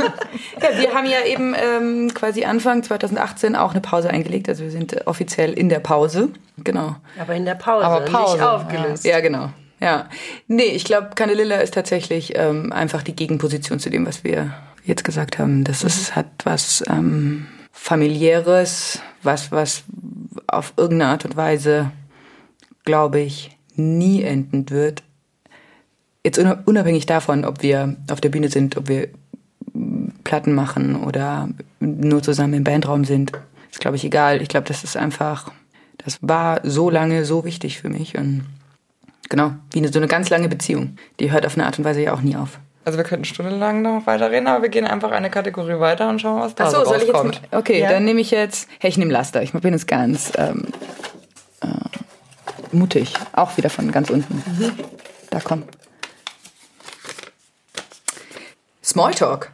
ja, 0.62 0.78
wir 0.78 0.92
haben 0.92 1.06
ja 1.06 1.24
eben 1.24 1.54
ähm, 1.56 2.12
quasi 2.12 2.44
Anfang 2.44 2.82
2018 2.82 3.56
auch 3.56 3.70
eine 3.70 3.80
Pause 3.80 4.10
eingelegt. 4.10 4.46
Also 4.50 4.62
wir 4.62 4.70
sind 4.70 4.92
äh, 4.92 5.00
offiziell 5.06 5.54
in 5.54 5.70
der 5.70 5.80
Pause. 5.80 6.28
Genau. 6.58 6.96
Aber 7.18 7.34
in 7.34 7.46
der 7.46 7.54
Pause, 7.54 7.86
Aber 7.86 8.04
Pause 8.04 8.36
nicht 8.36 8.44
aufgelöst. 8.44 9.04
Ja, 9.06 9.12
ja 9.12 9.20
genau. 9.20 9.48
Ja. 9.80 10.10
Nee, 10.48 10.64
ich 10.64 10.84
glaube, 10.84 11.12
Candelilla 11.14 11.56
ist 11.56 11.72
tatsächlich 11.72 12.36
ähm, 12.36 12.74
einfach 12.74 13.02
die 13.02 13.16
Gegenposition 13.16 13.78
zu 13.78 13.88
dem, 13.88 14.04
was 14.04 14.22
wir 14.22 14.52
jetzt 14.84 15.02
gesagt 15.02 15.38
haben. 15.38 15.64
Das 15.64 15.82
ist, 15.82 16.10
mhm. 16.10 16.16
hat 16.16 16.26
was 16.44 16.84
ähm, 16.90 17.46
familiäres, 17.72 19.00
was, 19.22 19.50
was 19.50 19.84
auf 20.46 20.74
irgendeine 20.76 21.12
Art 21.12 21.24
und 21.24 21.36
Weise, 21.36 21.90
glaube 22.84 23.20
ich, 23.20 23.56
nie 23.76 24.24
enden 24.24 24.68
wird 24.68 25.04
jetzt 26.28 26.66
unabhängig 26.66 27.06
davon, 27.06 27.44
ob 27.44 27.62
wir 27.62 27.96
auf 28.10 28.20
der 28.20 28.28
Bühne 28.28 28.48
sind, 28.48 28.76
ob 28.76 28.88
wir 28.88 29.08
Platten 30.24 30.54
machen 30.54 31.04
oder 31.04 31.48
nur 31.80 32.22
zusammen 32.22 32.54
im 32.54 32.64
Bandraum 32.64 33.04
sind, 33.04 33.32
ist, 33.70 33.80
glaube 33.80 33.96
ich, 33.96 34.04
egal. 34.04 34.42
Ich 34.42 34.48
glaube, 34.48 34.66
das 34.66 34.84
ist 34.84 34.96
einfach, 34.96 35.50
das 35.98 36.18
war 36.20 36.60
so 36.64 36.90
lange 36.90 37.24
so 37.24 37.44
wichtig 37.44 37.80
für 37.80 37.88
mich 37.88 38.16
und 38.16 38.44
genau, 39.28 39.52
wie 39.72 39.78
eine, 39.78 39.88
so 39.88 39.98
eine 39.98 40.08
ganz 40.08 40.30
lange 40.30 40.48
Beziehung. 40.48 40.96
Die 41.20 41.30
hört 41.30 41.46
auf 41.46 41.54
eine 41.54 41.66
Art 41.66 41.78
und 41.78 41.84
Weise 41.84 42.02
ja 42.02 42.14
auch 42.14 42.20
nie 42.20 42.36
auf. 42.36 42.58
Also 42.84 42.96
wir 42.96 43.04
könnten 43.04 43.26
stundenlang 43.26 43.82
noch 43.82 44.06
weiter 44.06 44.30
reden, 44.30 44.46
aber 44.46 44.62
wir 44.62 44.70
gehen 44.70 44.86
einfach 44.86 45.10
eine 45.10 45.28
Kategorie 45.28 45.78
weiter 45.78 46.08
und 46.08 46.20
schauen, 46.20 46.40
was 46.40 46.54
da 46.54 46.64
Ach 46.64 46.70
so, 46.70 46.78
so 46.78 46.84
soll. 46.86 47.02
Ich 47.02 47.08
jetzt, 47.08 47.40
okay, 47.52 47.80
ja. 47.80 47.90
dann 47.90 48.04
nehme 48.04 48.20
ich 48.20 48.30
jetzt, 48.30 48.68
hey, 48.78 48.88
ich 48.88 48.96
nehme 48.96 49.12
Laster. 49.12 49.42
Ich 49.42 49.52
bin 49.52 49.74
jetzt 49.74 49.86
ganz 49.86 50.32
ähm, 50.38 50.68
äh, 51.60 51.66
mutig. 52.72 53.12
Auch 53.32 53.56
wieder 53.58 53.68
von 53.68 53.92
ganz 53.92 54.08
unten. 54.08 54.34
Mhm. 54.34 54.72
Da 55.30 55.40
komm. 55.40 55.64
Smalltalk. 58.88 59.52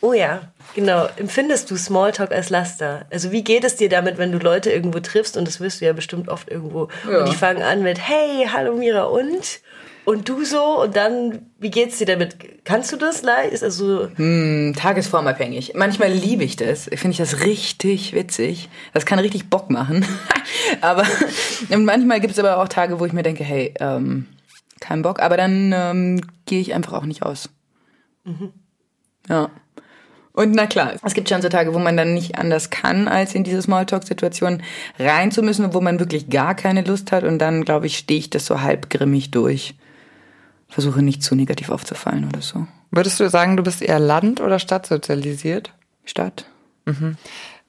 Oh 0.00 0.12
ja, 0.12 0.52
genau. 0.76 1.08
Empfindest 1.16 1.68
du 1.68 1.76
Smalltalk 1.76 2.30
als 2.30 2.48
Laster? 2.48 3.06
Also 3.10 3.32
wie 3.32 3.42
geht 3.42 3.64
es 3.64 3.74
dir 3.74 3.88
damit, 3.88 4.18
wenn 4.18 4.30
du 4.30 4.38
Leute 4.38 4.70
irgendwo 4.70 5.00
triffst 5.00 5.36
und 5.36 5.48
das 5.48 5.58
wirst 5.58 5.80
du 5.80 5.86
ja 5.86 5.92
bestimmt 5.92 6.28
oft 6.28 6.48
irgendwo 6.48 6.86
ja. 7.10 7.18
und 7.18 7.28
die 7.28 7.34
fangen 7.34 7.62
an 7.62 7.82
mit 7.82 7.98
Hey, 7.98 8.48
hallo 8.52 8.74
Mira 8.74 9.02
und 9.04 9.60
und 10.04 10.28
du 10.28 10.44
so 10.44 10.80
und 10.82 10.94
dann 10.94 11.50
wie 11.58 11.72
geht's 11.72 11.98
dir 11.98 12.06
damit? 12.06 12.64
Kannst 12.64 12.92
du 12.92 12.96
das? 12.96 13.24
Ist 13.50 13.64
also 13.64 14.08
hm, 14.14 14.74
tagesformabhängig. 14.78 15.72
Manchmal 15.74 16.12
liebe 16.12 16.44
ich 16.44 16.54
das. 16.54 16.84
Finde 16.84 17.10
ich 17.10 17.16
das 17.16 17.44
richtig 17.44 18.12
witzig. 18.12 18.68
Das 18.94 19.06
kann 19.06 19.18
richtig 19.18 19.50
Bock 19.50 19.70
machen. 19.70 20.06
aber 20.80 21.04
manchmal 21.68 22.20
gibt 22.20 22.34
es 22.34 22.38
aber 22.38 22.58
auch 22.58 22.68
Tage, 22.68 23.00
wo 23.00 23.06
ich 23.06 23.12
mir 23.12 23.24
denke, 23.24 23.42
hey, 23.42 23.74
ähm, 23.80 24.28
kein 24.78 25.02
Bock. 25.02 25.18
Aber 25.18 25.36
dann 25.36 25.72
ähm, 25.74 26.20
gehe 26.46 26.60
ich 26.60 26.74
einfach 26.74 26.92
auch 26.92 27.04
nicht 27.04 27.24
aus. 27.24 27.50
Mhm. 28.28 28.52
Ja. 29.28 29.50
Und 30.32 30.52
na 30.52 30.66
klar, 30.66 30.94
es 31.02 31.14
gibt 31.14 31.28
schon 31.28 31.42
so 31.42 31.48
Tage, 31.48 31.74
wo 31.74 31.80
man 31.80 31.96
dann 31.96 32.14
nicht 32.14 32.38
anders 32.38 32.70
kann, 32.70 33.08
als 33.08 33.34
in 33.34 33.42
diese 33.42 33.60
Smalltalk-Situation 33.60 34.62
rein 34.98 35.32
zu 35.32 35.42
müssen, 35.42 35.74
wo 35.74 35.80
man 35.80 35.98
wirklich 35.98 36.30
gar 36.30 36.54
keine 36.54 36.82
Lust 36.82 37.10
hat. 37.10 37.24
Und 37.24 37.40
dann, 37.40 37.64
glaube 37.64 37.86
ich, 37.86 37.98
stehe 37.98 38.20
ich 38.20 38.30
das 38.30 38.46
so 38.46 38.60
halb 38.60 38.88
grimmig 38.88 39.32
durch. 39.32 39.74
Versuche 40.68 41.02
nicht 41.02 41.24
zu 41.24 41.34
negativ 41.34 41.70
aufzufallen 41.70 42.24
oder 42.24 42.40
so. 42.40 42.68
Würdest 42.90 43.18
du 43.18 43.28
sagen, 43.28 43.56
du 43.56 43.64
bist 43.64 43.82
eher 43.82 43.98
Land- 43.98 44.40
oder 44.40 44.58
Stadtsozialisiert? 44.58 45.72
Stadt. 46.04 46.46
Mhm. 46.84 47.16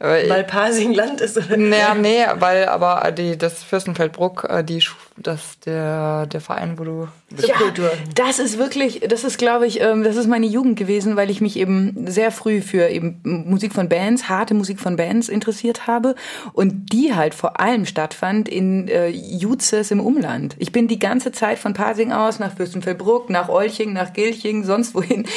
Weil 0.01 0.45
Pasing 0.45 0.93
Land 0.93 1.19
ist, 1.19 1.35
oder? 1.35 1.57
Naja, 1.57 1.93
nee, 1.93 2.23
weil 2.35 2.69
aber 2.69 3.12
die, 3.12 3.38
das 3.38 3.63
Fürstenfeldbruck, 3.63 4.47
äh, 4.49 4.63
die, 4.63 4.81
das, 5.17 5.59
der, 5.65 6.25
der 6.25 6.39
Verein, 6.39 6.79
wo 6.79 6.85
du. 6.85 7.07
Ja, 7.45 7.55
das 8.15 8.39
ist 8.39 8.57
wirklich, 8.57 9.01
das 9.01 9.25
ist, 9.25 9.38
glaube 9.38 9.67
ich, 9.67 9.81
ähm, 9.81 10.05
das 10.05 10.15
ist 10.15 10.27
meine 10.27 10.45
Jugend 10.45 10.79
gewesen, 10.79 11.17
weil 11.17 11.29
ich 11.29 11.41
mich 11.41 11.57
eben 11.57 12.07
sehr 12.07 12.31
früh 12.31 12.62
für 12.62 12.88
eben 12.88 13.19
Musik 13.23 13.73
von 13.73 13.89
Bands, 13.89 14.29
harte 14.29 14.53
Musik 14.53 14.79
von 14.79 14.95
Bands 14.95 15.27
interessiert 15.27 15.85
habe 15.85 16.15
und 16.53 16.93
die 16.93 17.13
halt 17.13 17.35
vor 17.35 17.59
allem 17.59 17.85
stattfand 17.85 18.47
in 18.47 18.88
äh, 18.88 19.09
Juzes 19.09 19.91
im 19.91 19.99
Umland. 19.99 20.55
Ich 20.59 20.71
bin 20.71 20.88
die 20.88 20.99
ganze 20.99 21.33
Zeit 21.33 21.59
von 21.59 21.73
Pasing 21.73 22.13
aus 22.13 22.39
nach 22.39 22.55
Fürstenfeldbruck, 22.55 23.29
nach 23.29 23.49
Olching, 23.49 23.91
nach 23.91 24.13
Gilching, 24.13 24.63
sonst 24.63 24.95
wohin 24.95 25.27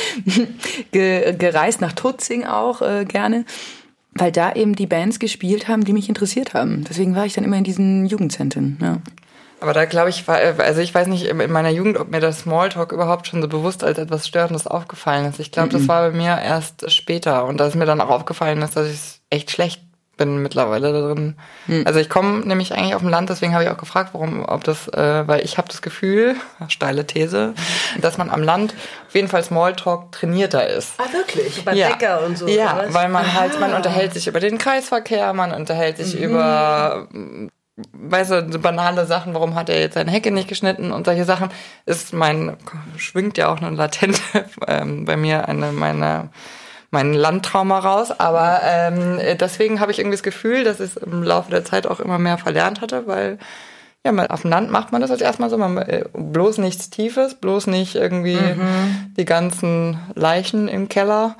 gereist, 0.92 1.80
nach 1.80 1.94
Tutzing 1.94 2.44
auch 2.44 2.80
äh, 2.80 3.04
gerne 3.04 3.44
weil 4.14 4.32
da 4.32 4.52
eben 4.52 4.74
die 4.74 4.86
Bands 4.86 5.18
gespielt 5.18 5.68
haben, 5.68 5.84
die 5.84 5.92
mich 5.92 6.08
interessiert 6.08 6.54
haben. 6.54 6.84
Deswegen 6.88 7.16
war 7.16 7.26
ich 7.26 7.32
dann 7.32 7.44
immer 7.44 7.56
in 7.56 7.64
diesen 7.64 8.06
Jugendzentren. 8.06 8.78
Ja. 8.80 8.98
Aber 9.60 9.72
da 9.74 9.84
glaube 9.84 10.10
ich, 10.10 10.28
also 10.28 10.80
ich 10.80 10.92
weiß 10.92 11.06
nicht 11.06 11.24
in 11.26 11.52
meiner 11.52 11.70
Jugend, 11.70 11.96
ob 11.96 12.10
mir 12.10 12.18
das 12.18 12.40
Smalltalk 12.40 12.90
überhaupt 12.90 13.28
schon 13.28 13.40
so 13.40 13.46
bewusst 13.46 13.84
als 13.84 13.96
etwas 13.96 14.26
Störendes 14.26 14.66
aufgefallen 14.66 15.24
ist. 15.26 15.38
Ich 15.38 15.52
glaube, 15.52 15.68
das 15.68 15.86
war 15.86 16.10
bei 16.10 16.16
mir 16.16 16.40
erst 16.42 16.90
später 16.90 17.44
und 17.44 17.58
da 17.58 17.68
ist 17.68 17.76
mir 17.76 17.86
dann 17.86 18.00
auch 18.00 18.10
aufgefallen, 18.10 18.60
dass 18.60 18.76
ich 18.76 18.92
es 18.92 19.20
echt 19.30 19.52
schlecht 19.52 19.80
bin 20.22 20.38
mittlerweile 20.42 20.92
darin. 20.92 21.34
Hm. 21.66 21.82
Also 21.86 21.98
ich 21.98 22.08
komme 22.08 22.40
nämlich 22.46 22.72
eigentlich 22.72 22.94
auf 22.94 23.02
dem 23.02 23.10
Land, 23.10 23.28
deswegen 23.30 23.52
habe 23.54 23.64
ich 23.64 23.70
auch 23.70 23.76
gefragt, 23.76 24.10
warum, 24.12 24.44
ob 24.44 24.62
das, 24.64 24.86
äh, 24.88 25.26
weil 25.26 25.44
ich 25.44 25.58
habe 25.58 25.68
das 25.68 25.82
Gefühl, 25.82 26.36
steile 26.68 27.06
These, 27.06 27.54
dass 28.00 28.18
man 28.18 28.30
am 28.30 28.42
Land 28.42 28.74
auf 29.08 29.14
jeden 29.14 29.28
Fall 29.28 29.42
Smalltalk 29.42 30.12
trainierter 30.12 30.66
ist. 30.68 30.92
Ah, 30.98 31.12
wirklich? 31.12 31.64
Bei 31.64 31.74
Ja. 31.74 31.88
Bäcker 31.90 32.24
und 32.24 32.38
so. 32.38 32.46
Ja, 32.46 32.74
oder 32.76 32.94
weil 32.94 33.08
man 33.08 33.34
halt, 33.34 33.58
man 33.58 33.72
unterhält 33.74 34.12
sich 34.14 34.26
über 34.28 34.38
den 34.40 34.58
Kreisverkehr, 34.58 35.32
man 35.32 35.52
unterhält 35.52 35.96
sich 35.96 36.14
Mhm. 36.14 36.24
über, 36.24 37.08
weißt 37.92 38.30
du, 38.30 38.58
banale 38.58 39.06
Sachen, 39.06 39.34
warum 39.34 39.54
hat 39.54 39.68
er 39.68 39.80
jetzt 39.80 39.94
seine 39.94 40.10
Hecke 40.10 40.30
nicht 40.30 40.48
geschnitten 40.48 40.92
und 40.92 41.06
solche 41.06 41.24
Sachen, 41.24 41.50
ist 41.86 42.12
mein, 42.12 42.56
schwingt 42.96 43.38
ja 43.38 43.48
auch 43.48 43.60
eine 43.60 43.74
latente, 43.74 44.20
ähm, 44.68 45.04
bei 45.04 45.16
mir 45.16 45.48
eine, 45.48 45.72
meine, 45.72 46.28
mein 46.92 47.12
Landtrauma 47.14 47.80
raus, 47.80 48.12
aber 48.12 48.60
ähm, 48.64 49.18
deswegen 49.40 49.80
habe 49.80 49.90
ich 49.90 49.98
irgendwie 49.98 50.16
das 50.16 50.22
Gefühl, 50.22 50.62
dass 50.62 50.78
ich 50.78 50.94
es 50.94 50.96
im 50.98 51.22
Laufe 51.24 51.50
der 51.50 51.64
Zeit 51.64 51.86
auch 51.88 51.98
immer 51.98 52.18
mehr 52.18 52.38
verlernt 52.38 52.80
hatte, 52.80 53.06
weil 53.08 53.38
ja, 54.04 54.10
mal 54.12 54.26
auf 54.28 54.42
dem 54.42 54.50
Land 54.50 54.70
macht 54.70 54.90
man 54.92 55.00
das 55.00 55.10
jetzt 55.10 55.22
erstmal 55.22 55.48
so, 55.48 55.56
man, 55.56 55.76
äh, 55.78 56.04
bloß 56.12 56.58
nichts 56.58 56.90
Tiefes, 56.90 57.34
bloß 57.34 57.66
nicht 57.68 57.94
irgendwie 57.94 58.34
Mhm. 58.36 59.12
die 59.16 59.24
ganzen 59.24 59.98
Leichen 60.14 60.68
im 60.68 60.88
Keller 60.88 61.36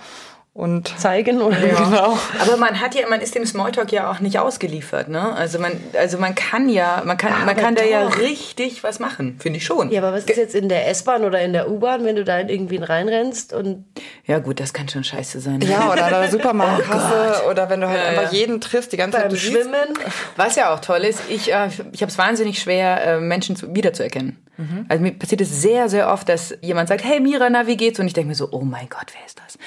und 0.55 0.89
Zeigen 0.99 1.41
oder 1.41 1.57
genau. 1.57 2.19
Aber 2.41 2.59
man 2.59 2.79
hat 2.79 2.95
ja, 2.95 3.09
man 3.09 3.23
ist 3.23 3.35
dem 3.35 3.47
Smalltalk 3.47 3.91
ja 3.91 4.11
auch 4.11 4.21
nicht 4.21 4.39
ausgeliefert, 4.39 5.09
ne? 5.09 5.33
Also 5.35 5.59
man, 5.59 5.73
also 5.99 6.19
man 6.19 6.35
kann 6.35 6.69
ja, 6.69 7.03
man 7.07 7.17
kann, 7.17 7.47
man 7.47 7.57
kann 7.57 7.75
da 7.75 7.83
ja 7.85 8.07
richtig 8.07 8.85
was 8.85 8.99
machen, 9.01 9.37
finde 9.41 9.57
ich 9.59 9.65
schon. 9.65 9.91
Ja, 9.91 10.03
aber 10.03 10.13
was 10.13 10.25
ist 10.25 10.37
jetzt 10.37 10.55
in 10.55 10.69
der 10.69 10.89
S-Bahn 10.89 11.25
oder 11.25 11.41
in 11.41 11.55
der 11.55 11.71
U-Bahn, 11.71 12.05
wenn 12.05 12.17
du 12.17 12.25
da 12.25 12.39
in 12.39 12.51
irgendwen 12.51 12.83
reinrennst 12.83 13.55
und 13.55 13.87
Ja 14.27 14.41
gut, 14.41 14.61
das 14.61 14.75
kann 14.75 14.91
schon 14.91 15.05
scheiße 15.05 15.41
sein. 15.41 15.63
Ja, 15.63 15.91
oder 15.91 16.05
an 16.05 16.11
der 16.13 16.31
Supermarktkasse 16.31 17.49
oder 17.51 17.71
wenn 17.71 17.81
du 17.81 17.89
halt 17.89 18.01
einfach 18.05 18.31
jeden 18.31 18.61
triffst, 18.61 18.93
die 18.93 18.99
ganze 18.99 19.17
Zeit 19.17 19.25
beim 19.29 19.31
du 19.31 19.37
siehst- 19.37 19.53
Schwimmen? 19.55 19.95
Was 20.37 20.57
ja 20.57 20.75
auch 20.75 20.81
toll 20.81 21.01
ist, 21.01 21.21
ich, 21.31 21.51
äh, 21.51 21.69
ich 21.93 22.03
habe 22.03 22.13
es 22.13 22.19
wahnsinnig 22.19 22.59
schwer, 22.59 23.03
äh, 23.07 23.21
Menschen 23.21 23.57
zu, 23.57 23.75
wiederzuerkennen. 23.75 24.37
Also 24.89 25.03
mir 25.03 25.13
passiert 25.13 25.41
es 25.41 25.61
sehr, 25.61 25.89
sehr 25.89 26.13
oft, 26.13 26.29
dass 26.29 26.55
jemand 26.61 26.89
sagt, 26.89 27.03
hey 27.03 27.19
Mira, 27.19 27.51
na, 27.51 27.67
wie 27.67 27.77
geht's? 27.77 27.99
Und 27.99 28.07
ich 28.07 28.13
denke 28.13 28.29
mir 28.29 28.35
so, 28.37 28.49
oh 28.53 28.61
mein 28.61 28.89
Gott, 28.89 29.07
wer 29.13 29.27
ist 29.27 29.41
das? 29.45 29.59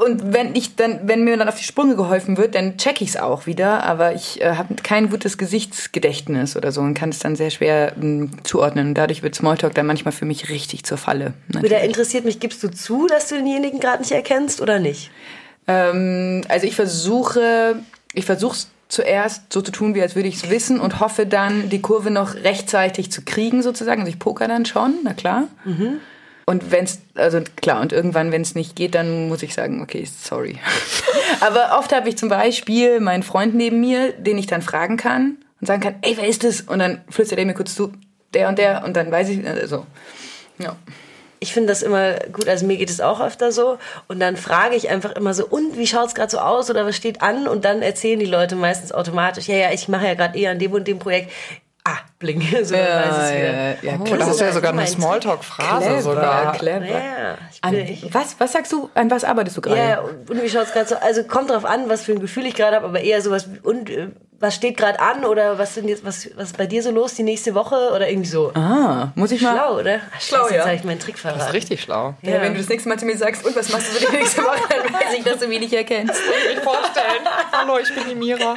Und 0.00 0.32
wenn 0.32 0.54
ich 0.54 0.76
dann, 0.76 1.00
wenn 1.02 1.24
mir 1.24 1.36
dann 1.36 1.48
auf 1.48 1.58
die 1.58 1.64
Sprünge 1.64 1.94
geholfen 1.94 2.38
wird, 2.38 2.54
dann 2.54 2.78
check 2.78 3.02
ich 3.02 3.10
es 3.10 3.16
auch 3.18 3.44
wieder, 3.44 3.84
aber 3.84 4.14
ich 4.14 4.40
äh, 4.40 4.54
habe 4.54 4.76
kein 4.82 5.10
gutes 5.10 5.36
Gesichtsgedächtnis 5.36 6.56
oder 6.56 6.72
so 6.72 6.80
und 6.80 6.94
kann 6.94 7.10
es 7.10 7.18
dann 7.18 7.36
sehr 7.36 7.50
schwer 7.50 7.92
mh, 7.96 8.30
zuordnen. 8.42 8.88
Und 8.88 8.94
dadurch 8.94 9.22
wird 9.22 9.34
Smalltalk 9.34 9.74
dann 9.74 9.84
manchmal 9.84 10.12
für 10.12 10.24
mich 10.24 10.48
richtig 10.48 10.84
zur 10.84 10.96
Falle. 10.96 11.34
Wieder 11.48 11.82
interessiert 11.82 12.24
mich, 12.24 12.40
gibst 12.40 12.62
du 12.62 12.70
zu, 12.70 13.08
dass 13.08 13.28
du 13.28 13.34
denjenigen 13.34 13.78
gerade 13.78 14.00
nicht 14.00 14.12
erkennst 14.12 14.62
oder 14.62 14.78
nicht? 14.78 15.10
Ähm, 15.66 16.44
also 16.48 16.66
ich 16.66 16.76
versuche, 16.76 17.80
ich 18.14 18.24
versuche 18.24 18.56
es 18.56 18.68
zuerst 18.88 19.52
so 19.52 19.60
zu 19.60 19.70
tun, 19.70 19.94
wie 19.94 20.00
als 20.00 20.16
würde 20.16 20.30
ich 20.30 20.36
es 20.36 20.48
wissen 20.48 20.80
und 20.80 21.00
hoffe 21.00 21.26
dann, 21.26 21.68
die 21.68 21.82
Kurve 21.82 22.10
noch 22.10 22.36
rechtzeitig 22.36 23.12
zu 23.12 23.20
kriegen 23.20 23.62
sozusagen. 23.62 24.00
Also 24.00 24.10
ich 24.10 24.18
poker 24.18 24.48
dann 24.48 24.64
schon, 24.64 24.94
na 25.04 25.12
klar. 25.12 25.48
Und 26.50 26.72
wenn 26.72 26.88
also 27.14 27.40
klar, 27.54 27.80
und 27.80 27.92
irgendwann, 27.92 28.32
wenn 28.32 28.42
es 28.42 28.56
nicht 28.56 28.74
geht, 28.74 28.96
dann 28.96 29.28
muss 29.28 29.44
ich 29.44 29.54
sagen, 29.54 29.80
okay, 29.82 30.04
sorry. 30.04 30.58
Aber 31.40 31.78
oft 31.78 31.94
habe 31.94 32.08
ich 32.08 32.18
zum 32.18 32.28
Beispiel 32.28 32.98
meinen 32.98 33.22
Freund 33.22 33.54
neben 33.54 33.78
mir, 33.78 34.12
den 34.14 34.36
ich 34.36 34.48
dann 34.48 34.60
fragen 34.60 34.96
kann 34.96 35.36
und 35.60 35.68
sagen 35.68 35.80
kann, 35.80 35.94
ey, 36.02 36.16
wer 36.16 36.26
ist 36.26 36.42
das? 36.42 36.62
Und 36.62 36.80
dann 36.80 37.02
flüstert 37.08 37.38
er 37.38 37.46
mir 37.46 37.54
kurz 37.54 37.76
zu, 37.76 37.92
der 38.34 38.48
und 38.48 38.58
der, 38.58 38.82
und 38.84 38.96
dann 38.96 39.12
weiß 39.12 39.28
ich, 39.28 39.46
also, 39.46 39.86
ja. 40.58 40.74
Ich 41.38 41.52
finde 41.52 41.68
das 41.68 41.82
immer 41.82 42.14
gut, 42.32 42.48
also 42.48 42.66
mir 42.66 42.78
geht 42.78 42.90
es 42.90 43.00
auch 43.00 43.20
öfter 43.20 43.52
so. 43.52 43.78
Und 44.08 44.18
dann 44.18 44.36
frage 44.36 44.74
ich 44.74 44.90
einfach 44.90 45.12
immer 45.12 45.34
so, 45.34 45.46
und 45.46 45.78
wie 45.78 45.86
schaut 45.86 46.08
es 46.08 46.16
gerade 46.16 46.32
so 46.32 46.38
aus 46.38 46.68
oder 46.68 46.84
was 46.84 46.96
steht 46.96 47.22
an? 47.22 47.46
Und 47.46 47.64
dann 47.64 47.80
erzählen 47.80 48.18
die 48.18 48.26
Leute 48.26 48.56
meistens 48.56 48.90
automatisch, 48.90 49.46
ja, 49.46 49.54
ja, 49.54 49.70
ich 49.70 49.86
mache 49.86 50.08
ja 50.08 50.14
gerade 50.14 50.36
eher 50.36 50.50
an 50.50 50.58
dem 50.58 50.72
und 50.72 50.88
dem 50.88 50.98
Projekt. 50.98 51.30
Bling, 52.20 52.40
so 52.64 52.74
dann 52.76 52.84
weiß 52.84 53.16
es 53.16 53.30
wieder. 53.32 53.52
ja, 53.52 53.74
ja, 53.82 53.98
Oh, 53.98 54.04
da 54.16 54.26
hast 54.26 54.38
du 54.40 54.44
ja 54.44 54.52
sogar 54.52 54.72
eine 54.72 54.86
Smalltalk-Phrase 54.86 56.02
sogar. 56.02 56.52
clever. 56.52 56.84
Ja, 56.86 57.38
An, 57.62 57.74
was, 58.12 58.36
was 58.38 58.52
sagst 58.52 58.70
du, 58.72 58.90
an 58.94 59.10
was 59.10 59.24
arbeitest 59.24 59.56
du 59.56 59.60
gerade? 59.62 59.80
ja, 59.80 60.00
und, 60.00 60.42
wie 60.42 60.48
schaut 60.50 60.64
es 60.64 60.72
gerade 60.72 60.86
so 60.86 60.96
Also 60.96 61.24
kommt 61.24 61.50
drauf 61.50 61.64
an, 61.64 61.88
was 61.88 62.02
für 62.02 62.12
ein 62.12 62.20
Gefühl 62.20 62.44
ich 62.46 62.54
gerade 62.54 62.76
habe, 62.76 62.86
aber 62.86 63.00
eher 63.00 63.22
sowas 63.22 63.48
und 63.62 63.88
äh, 63.88 64.08
was 64.38 64.54
steht 64.54 64.76
gerade 64.78 65.00
an 65.00 65.24
oder 65.24 65.58
was 65.58 65.74
sind 65.74 65.88
jetzt, 65.88 66.04
was, 66.04 66.28
was 66.36 66.48
ist 66.48 66.56
bei 66.58 66.66
dir 66.66 66.82
so 66.82 66.90
los 66.90 67.14
die 67.14 67.22
nächste 67.22 67.54
Woche 67.54 67.90
oder 67.94 68.08
irgendwie 68.08 68.28
so. 68.28 68.52
Ah, 68.54 69.08
muss 69.14 69.32
ich 69.32 69.40
mal. 69.42 69.54
Schlau, 69.54 69.78
oder? 69.78 70.00
Ach, 70.14 70.20
Schlau, 70.20 70.38
Scheiße, 70.44 70.50
ja. 70.50 70.56
Jetzt 70.56 70.66
habe 70.66 70.76
ich 70.76 70.84
meinen 70.84 70.98
Trick 71.00 71.14
Das 71.14 71.20
verraten. 71.22 71.40
ist 71.40 71.52
richtig 71.54 71.82
schlau. 71.82 72.14
Ja, 72.22 72.40
wenn 72.42 72.52
du 72.54 72.58
das 72.60 72.68
nächste 72.68 72.88
Mal 72.88 72.98
zu 72.98 73.04
mir 73.06 73.16
sagst, 73.18 73.44
und 73.46 73.54
was 73.56 73.68
machst 73.70 73.88
du 73.94 73.98
so 73.98 74.06
die 74.10 74.16
nächste 74.16 74.42
Woche, 74.42 74.60
dann 74.68 74.92
weiß 74.94 75.14
ich, 75.18 75.24
dass 75.24 75.38
du 75.38 75.46
mich 75.48 75.60
nicht 75.60 75.72
erkennst. 75.74 76.14
Ich 76.52 76.58
vorstellen. 76.60 77.26
Hallo, 77.52 77.78
ich 77.78 77.94
bin 77.94 78.04
die 78.08 78.14
Mira. 78.14 78.56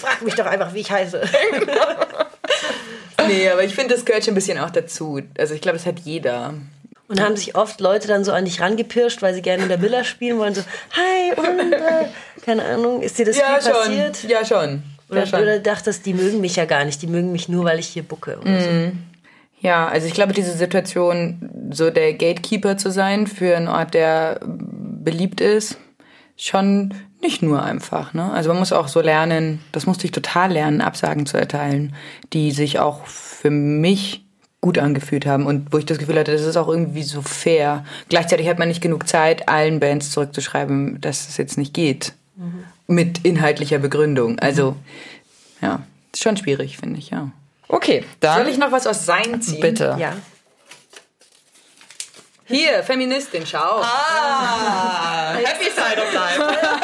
Frag 0.00 0.22
mich 0.22 0.34
doch 0.36 0.46
einfach, 0.46 0.72
wie 0.74 0.80
ich 0.80 0.90
heiße. 0.92 1.20
Nee, 3.26 3.48
aber 3.48 3.64
ich 3.64 3.74
finde, 3.74 3.94
das 3.94 4.04
gehört 4.04 4.24
schon 4.24 4.32
ein 4.32 4.36
bisschen 4.36 4.58
auch 4.58 4.70
dazu. 4.70 5.20
Also 5.38 5.54
ich 5.54 5.60
glaube, 5.60 5.78
das 5.78 5.86
hat 5.86 6.00
jeder. 6.00 6.54
Und 7.06 7.20
haben 7.20 7.36
sich 7.36 7.54
oft 7.54 7.80
Leute 7.80 8.08
dann 8.08 8.24
so 8.24 8.32
an 8.32 8.46
dich 8.46 8.60
rangepirscht, 8.60 9.20
weil 9.20 9.34
sie 9.34 9.42
gerne 9.42 9.64
in 9.64 9.68
der 9.68 9.82
Villa 9.82 10.04
spielen 10.04 10.38
wollen, 10.38 10.54
so, 10.54 10.62
hi, 10.92 11.32
und, 11.36 11.72
äh, 11.72 12.06
keine 12.44 12.64
Ahnung, 12.64 13.02
ist 13.02 13.18
dir 13.18 13.26
das 13.26 13.36
viel 13.36 13.72
passiert? 13.72 14.24
Ja, 14.24 14.44
schon. 14.44 14.82
Oder, 15.10 15.20
ja, 15.20 15.26
schon. 15.26 15.42
oder 15.42 15.58
dachtest, 15.58 16.06
die 16.06 16.14
mögen 16.14 16.40
mich 16.40 16.56
ja 16.56 16.64
gar 16.64 16.84
nicht, 16.84 17.02
die 17.02 17.06
mögen 17.06 17.30
mich 17.30 17.48
nur, 17.48 17.64
weil 17.64 17.78
ich 17.78 17.88
hier 17.88 18.02
bucke. 18.02 18.38
Oder 18.40 18.60
so. 18.60 18.92
Ja, 19.60 19.88
also 19.88 20.06
ich 20.06 20.14
glaube, 20.14 20.32
diese 20.32 20.52
Situation, 20.52 21.70
so 21.70 21.90
der 21.90 22.14
Gatekeeper 22.14 22.76
zu 22.76 22.90
sein 22.90 23.26
für 23.26 23.56
einen 23.56 23.68
Ort, 23.68 23.94
der 23.94 24.40
beliebt 24.42 25.40
ist, 25.40 25.76
schon 26.36 26.94
nicht 27.24 27.42
nur 27.42 27.62
einfach. 27.62 28.12
Ne? 28.14 28.30
Also 28.32 28.50
man 28.50 28.58
muss 28.58 28.72
auch 28.72 28.86
so 28.86 29.00
lernen, 29.00 29.60
das 29.72 29.86
musste 29.86 30.04
ich 30.04 30.12
total 30.12 30.52
lernen, 30.52 30.80
Absagen 30.80 31.26
zu 31.26 31.36
erteilen, 31.38 31.94
die 32.32 32.52
sich 32.52 32.78
auch 32.78 33.06
für 33.06 33.50
mich 33.50 34.24
gut 34.60 34.78
angefühlt 34.78 35.26
haben 35.26 35.46
und 35.46 35.72
wo 35.72 35.78
ich 35.78 35.86
das 35.86 35.98
Gefühl 35.98 36.18
hatte, 36.18 36.32
das 36.32 36.42
ist 36.42 36.56
auch 36.56 36.68
irgendwie 36.68 37.02
so 37.02 37.20
fair. 37.22 37.84
Gleichzeitig 38.08 38.48
hat 38.48 38.58
man 38.58 38.68
nicht 38.68 38.80
genug 38.80 39.08
Zeit, 39.08 39.48
allen 39.48 39.80
Bands 39.80 40.10
zurückzuschreiben, 40.10 41.00
dass 41.00 41.28
es 41.28 41.36
jetzt 41.36 41.58
nicht 41.58 41.74
geht. 41.74 42.12
Mit 42.86 43.24
inhaltlicher 43.24 43.78
Begründung. 43.78 44.38
Also, 44.38 44.76
ja, 45.60 45.80
ist 46.12 46.22
schon 46.22 46.36
schwierig, 46.36 46.78
finde 46.78 46.98
ich, 46.98 47.10
ja. 47.10 47.30
Okay, 47.68 48.04
dann 48.20 48.38
Soll 48.38 48.48
ich 48.52 48.58
noch 48.58 48.72
was 48.72 48.86
aus 48.86 49.04
Sein 49.06 49.40
ziehen? 49.40 49.60
bitte. 49.60 49.96
Ja. 49.98 50.12
Hier, 52.46 52.82
Feministin, 52.82 53.44
schau. 53.46 53.82
Happy 55.32 55.70
Side 55.70 56.02
of 56.02 56.12
Life. 56.12 56.42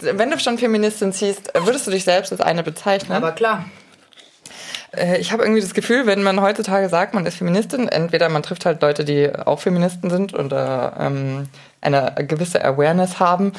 Wenn 0.00 0.30
du 0.30 0.38
schon 0.38 0.58
Feministin 0.58 1.12
siehst, 1.12 1.52
würdest 1.54 1.86
du 1.86 1.90
dich 1.90 2.04
selbst 2.04 2.32
als 2.32 2.40
eine 2.40 2.62
bezeichnen? 2.62 3.12
Aber 3.16 3.32
klar. 3.32 3.64
Äh, 4.92 5.18
ich 5.18 5.32
habe 5.32 5.42
irgendwie 5.42 5.60
das 5.60 5.74
Gefühl, 5.74 6.06
wenn 6.06 6.22
man 6.22 6.40
heutzutage 6.40 6.88
sagt, 6.88 7.14
man 7.14 7.26
ist 7.26 7.36
Feministin, 7.36 7.88
entweder 7.88 8.28
man 8.28 8.42
trifft 8.42 8.66
halt 8.66 8.82
Leute, 8.82 9.04
die 9.04 9.30
auch 9.34 9.60
Feministen 9.60 10.10
sind 10.10 10.34
oder 10.34 10.94
ähm, 10.98 11.48
eine 11.80 12.14
gewisse 12.26 12.64
Awareness 12.64 13.20
haben 13.20 13.52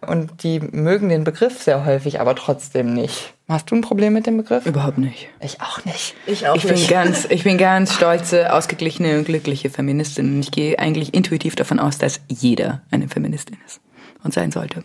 und 0.00 0.44
die 0.44 0.60
mögen 0.60 1.08
den 1.08 1.24
Begriff 1.24 1.60
sehr 1.62 1.84
häufig, 1.84 2.20
aber 2.20 2.36
trotzdem 2.36 2.94
nicht. 2.94 3.34
Hast 3.48 3.70
du 3.70 3.74
ein 3.74 3.80
Problem 3.80 4.12
mit 4.12 4.26
dem 4.26 4.36
Begriff? 4.36 4.64
Überhaupt 4.66 4.98
nicht. 4.98 5.28
Ich 5.40 5.60
auch 5.60 5.84
nicht. 5.84 6.14
Ich 6.26 6.46
auch 6.46 6.54
Ich 6.54 6.62
bin 6.62 6.74
nicht. 6.74 6.88
ganz, 6.88 7.26
ich 7.28 7.42
bin 7.44 7.58
ganz 7.58 7.94
stolze, 7.94 8.52
ausgeglichene 8.52 9.18
und 9.18 9.24
glückliche 9.24 9.70
Feministin. 9.70 10.34
Und 10.34 10.40
ich 10.40 10.52
gehe 10.52 10.78
eigentlich 10.78 11.14
intuitiv 11.14 11.56
davon 11.56 11.80
aus, 11.80 11.98
dass 11.98 12.20
jeder 12.28 12.82
eine 12.90 13.08
Feministin 13.08 13.56
ist 13.66 13.80
und 14.22 14.32
sein 14.32 14.52
sollte. 14.52 14.84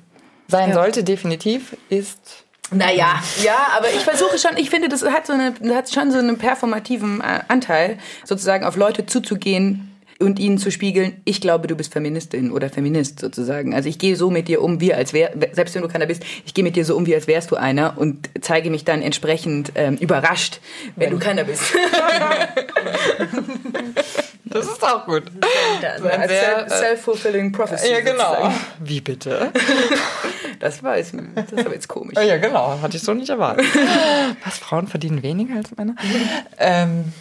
Sein 0.54 0.74
sollte 0.74 1.04
definitiv 1.04 1.76
ist 1.90 2.46
Naja, 2.72 3.22
ja, 3.44 3.68
aber 3.76 3.90
ich 3.90 4.02
versuche 4.02 4.38
schon, 4.38 4.56
ich 4.58 4.70
finde, 4.70 4.88
das 4.88 5.04
hat, 5.04 5.28
so 5.28 5.34
eine, 5.34 5.54
hat 5.76 5.90
schon 5.90 6.12
so 6.12 6.20
einen 6.20 6.38
performativen 6.38 7.22
äh, 7.22 7.40
Anteil, 7.48 7.98
sozusagen 8.24 8.64
auf 8.64 8.76
Leute 8.76 9.06
zuzugehen 9.06 9.90
und 10.20 10.40
ihnen 10.40 10.58
zu 10.60 10.72
spiegeln, 10.72 11.22
ich 11.26 11.42
glaube, 11.42 11.68
du 11.68 11.76
bist 11.76 11.92
Feministin 11.92 12.52
oder 12.52 12.70
Feminist 12.70 13.20
sozusagen. 13.20 13.74
Also 13.74 13.90
ich 13.90 13.98
gehe 13.98 14.16
so 14.16 14.30
mit 14.30 14.48
dir 14.48 14.62
um, 14.62 14.80
wie 14.80 14.94
als 14.94 15.12
wär, 15.12 15.34
selbst 15.54 15.76
wenn 15.76 15.82
du 15.82 15.88
keiner 15.88 16.06
bist, 16.06 16.24
ich 16.46 16.54
gehe 16.54 16.64
mit 16.64 16.76
dir 16.76 16.86
so 16.86 16.96
um, 16.96 17.06
wie 17.08 17.16
als 17.16 17.28
wärst 17.28 17.52
du 17.52 17.56
einer 17.56 17.98
und 17.98 18.30
zeige 18.42 18.70
mich 18.70 18.86
dann 18.86 19.02
entsprechend 19.02 19.72
ähm, 19.76 19.96
überrascht, 19.98 20.60
wenn 20.96 21.10
du 21.10 21.20
keiner 21.20 21.44
bist. 21.44 21.64
Das 24.54 24.68
ist 24.68 24.84
auch 24.84 25.06
gut. 25.06 25.24
Dann. 25.82 26.02
Sehr, 26.02 26.66
äh, 26.66 26.70
Self-fulfilling 26.70 27.52
prophecy. 27.52 27.92
Ja, 27.92 28.02
genau. 28.02 28.30
sozusagen. 28.30 28.56
Wie 28.80 29.02
bitte? 29.02 29.52
Das 30.60 30.82
war 30.82 30.98
jetzt, 30.98 31.14
das 31.14 31.66
war 31.66 31.74
jetzt 31.74 31.90
komisch. 31.90 32.16
Ja, 32.16 32.38
genau. 32.38 32.80
Hatte 32.82 32.96
ich 32.96 33.04
so 33.04 33.14
nicht 33.14 33.30
erwartet. 33.30 33.66
Was, 34.46 34.60
Frauen 34.60 34.88
verdienen 34.88 35.22
weniger 35.22 35.58
als 35.58 35.76
Männer? 35.76 35.94
Ähm, 36.58 37.12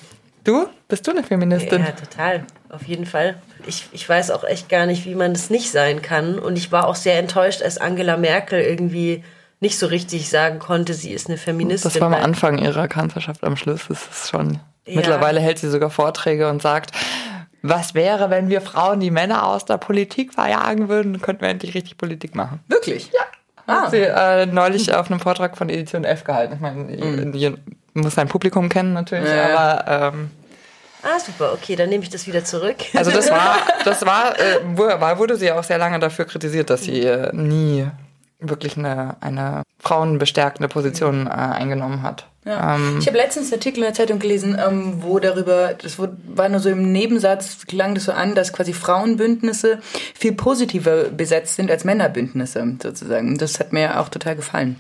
du? 0.45 0.69
Bist 0.87 1.09
du 1.09 1.11
eine 1.11 1.25
Feministin? 1.25 1.81
Ja, 1.81 1.91
total. 1.91 2.45
Auf 2.69 2.85
jeden 2.85 3.05
Fall. 3.05 3.43
Ich, 3.67 3.89
ich 3.91 4.09
weiß 4.09 4.31
auch 4.31 4.45
echt 4.45 4.69
gar 4.69 4.87
nicht, 4.87 5.07
wie 5.07 5.17
man 5.17 5.33
das 5.33 5.51
nicht 5.51 5.73
sein 5.73 6.03
kann. 6.03 6.39
Und 6.39 6.57
ich 6.57 6.71
war 6.71 6.87
auch 6.87 6.95
sehr 6.95 7.19
enttäuscht, 7.19 7.63
als 7.63 7.79
Angela 7.79 8.17
Merkel 8.17 8.61
irgendwie 8.61 9.25
nicht 9.59 9.77
so 9.77 9.87
richtig 9.87 10.29
sagen 10.29 10.61
konnte, 10.61 10.95
sie 10.95 11.13
ist 11.13 11.29
eine 11.29 11.37
Feministin. 11.37 11.91
Das 11.91 12.01
war 12.01 12.09
am 12.09 12.23
Anfang 12.23 12.59
ihrer 12.59 12.87
Kanzlerschaft 12.87 13.43
am 13.43 13.57
Schluss. 13.57 13.87
Das 13.89 14.07
ist 14.07 14.31
schon. 14.31 14.61
Ja. 14.87 14.97
Mittlerweile 14.97 15.41
hält 15.41 15.59
sie 15.59 15.71
sogar 15.71 15.91
Vorträge 15.91 16.49
und 16.49 16.61
sagt, 16.63 16.93
was 17.63 17.95
wäre, 17.95 18.31
wenn 18.31 18.49
wir 18.49 18.61
Frauen 18.61 18.99
die 19.01 19.11
Männer 19.13 19.47
aus 19.47 19.65
der 19.65 19.79
Politik 19.79 20.35
verjagen 20.35 20.89
würden, 20.89 21.13
dann 21.13 21.23
könnten 21.23 21.43
wir 21.43 21.49
endlich 21.49 21.75
richtig 21.75 21.97
Politik 21.97 22.35
machen. 22.35 22.61
Wirklich? 22.69 23.11
Ja. 23.13 23.21
Ah. 23.69 23.83
Hat 23.83 23.91
sie 23.93 23.99
äh, 24.01 24.47
neulich 24.47 24.93
auf 24.93 25.09
einem 25.11 25.21
Vortrag 25.21 25.57
von 25.57 25.69
Edition 25.69 26.03
F 26.05 26.25
gehalten. 26.25 26.55
Ich 26.55 26.61
meine, 26.61 26.91
ihr 27.37 27.59
muss 27.95 28.15
sein 28.17 28.27
Publikum 28.27 28.69
kennen 28.69 28.93
natürlich, 28.93 29.31
Ja. 29.31 29.79
aber 29.85 30.13
ähm, 30.15 30.31
Ah, 31.05 31.19
super, 31.19 31.53
okay, 31.53 31.75
dann 31.75 31.89
nehme 31.89 32.05
ich 32.05 32.11
das 32.11 32.27
wieder 32.29 32.45
zurück. 32.45 32.77
also 32.95 33.11
das 33.11 33.29
war, 33.31 33.57
das 33.85 34.05
war, 34.07 34.39
äh, 34.39 35.19
wurde 35.19 35.37
sie 35.37 35.51
auch 35.53 35.65
sehr 35.65 35.79
lange 35.79 35.99
dafür 35.99 36.25
kritisiert, 36.25 36.71
dass 36.71 36.83
sie 36.85 37.01
äh, 37.05 37.31
nie 37.35 37.87
wirklich 38.49 38.77
eine, 38.77 39.17
eine 39.21 39.63
frauenbestärkende 39.81 40.69
Position 40.69 41.27
äh, 41.27 41.31
eingenommen 41.31 42.03
hat. 42.03 42.27
Ja. 42.45 42.75
Ähm, 42.75 42.99
ich 43.01 43.07
habe 43.07 43.17
letztens 43.19 43.47
einen 43.53 43.61
Artikel 43.61 43.79
in 43.79 43.85
der 43.85 43.95
Zeitung 43.95 44.19
gelesen, 44.19 44.59
ähm, 44.65 45.03
wo 45.03 45.19
darüber, 45.21 45.75
das 45.75 45.99
wurde- 45.99 46.17
war 46.27 46.49
nur 46.49 46.59
so 46.61 46.71
im 46.71 46.91
Nebensatz, 46.91 47.67
klang 47.69 47.95
das 47.95 48.05
so 48.05 48.13
an, 48.13 48.35
dass 48.35 48.53
quasi 48.53 48.73
Frauenbündnisse 48.73 49.79
viel 50.15 50.33
positiver 50.33 51.05
besetzt 51.05 51.55
sind 51.57 51.71
als 51.71 51.85
Männerbündnisse 51.85 52.77
sozusagen. 52.83 53.29
Und 53.29 53.43
Das 53.43 53.61
hat 53.61 53.73
mir 53.73 54.01
auch 54.01 54.09
total 54.09 54.35
gefallen. 54.37 54.77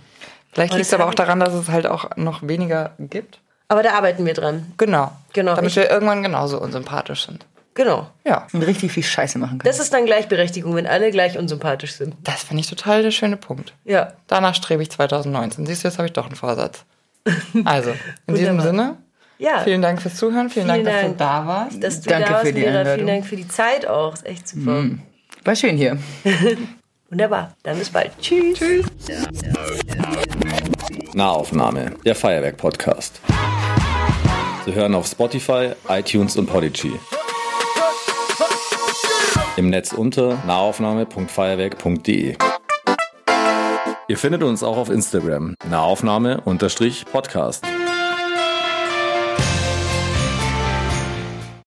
vielleicht 0.52 0.74
liegt 0.74 0.86
es 0.86 0.94
aber 0.94 1.06
auch 1.06 1.14
daran, 1.14 1.38
dass 1.40 1.54
es 1.54 1.68
halt 1.68 1.86
auch 1.86 2.16
noch 2.16 2.42
weniger 2.46 2.90
gibt. 2.98 3.38
Aber 3.68 3.82
da 3.82 3.92
arbeiten 3.92 4.26
wir 4.26 4.34
dran. 4.34 4.66
Genau. 4.76 5.12
Genau, 5.32 5.54
Damit 5.54 5.70
ich- 5.70 5.76
wir 5.76 5.88
irgendwann 5.90 6.22
genauso 6.22 6.60
unsympathisch 6.60 7.26
sind. 7.26 7.46
Genau. 7.74 8.08
Ja. 8.24 8.46
Und 8.52 8.62
richtig 8.62 8.92
viel 8.92 9.02
Scheiße 9.02 9.38
machen 9.38 9.58
können. 9.58 9.70
Das 9.70 9.78
ist 9.78 9.92
dann 9.94 10.04
Gleichberechtigung, 10.04 10.74
wenn 10.74 10.86
alle 10.86 11.10
gleich 11.10 11.38
unsympathisch 11.38 11.92
sind. 11.94 12.14
Das 12.22 12.42
finde 12.42 12.60
ich 12.60 12.66
total 12.68 13.02
der 13.02 13.10
schöne 13.10 13.36
Punkt. 13.38 13.72
Ja. 13.84 14.12
Danach 14.26 14.54
strebe 14.54 14.82
ich 14.82 14.90
2019. 14.90 15.64
Siehst 15.66 15.82
du, 15.84 15.88
jetzt 15.88 15.96
habe 15.98 16.06
ich 16.06 16.12
doch 16.12 16.26
einen 16.26 16.36
Vorsatz. 16.36 16.84
Also, 17.64 17.92
in 18.26 18.34
diesem. 18.34 18.60
Sinne, 18.60 18.96
Ja. 19.38 19.60
vielen 19.60 19.80
Dank 19.80 20.02
fürs 20.02 20.16
Zuhören. 20.16 20.50
Vielen, 20.50 20.66
Vielen 20.70 20.84
Dank, 20.84 20.84
dass 20.84 21.02
Dank. 21.02 21.18
du 21.18 21.24
da 21.24 21.46
warst. 21.46 21.82
Dass 21.82 22.00
du 22.00 22.10
Danke 22.10 22.26
da 22.28 22.32
warst, 22.34 22.46
für 22.46 22.52
die 22.52 22.60
Mira. 22.60 22.70
Einladung. 22.80 22.94
Vielen 22.94 23.06
Dank 23.06 23.26
für 23.26 23.36
die 23.36 23.48
Zeit 23.48 23.86
auch. 23.86 24.14
Ist 24.14 24.26
echt 24.26 24.48
super. 24.48 24.84
War 25.44 25.56
schön 25.56 25.76
hier. 25.76 25.98
Wunderbar. 27.10 27.54
Dann 27.62 27.78
bis 27.78 27.90
bald. 27.90 28.10
Tschüss. 28.20 28.58
Tschüss. 28.58 28.86
Nahaufnahme, 31.14 31.92
der 32.04 32.14
Feuerwerk-Podcast. 32.14 33.20
Zu 34.64 34.74
hören 34.74 34.94
auf 34.94 35.06
Spotify, 35.06 35.72
iTunes 35.88 36.36
und 36.36 36.46
Podigy. 36.46 36.92
Im 39.56 39.68
Netz 39.68 39.92
unter 39.92 40.38
nahaufnahme.feuerwerk.de. 40.46 42.36
Ihr 44.08 44.18
findet 44.18 44.42
uns 44.42 44.62
auch 44.62 44.78
auf 44.78 44.88
Instagram, 44.88 45.54
nahaufnahme-podcast. 45.68 47.62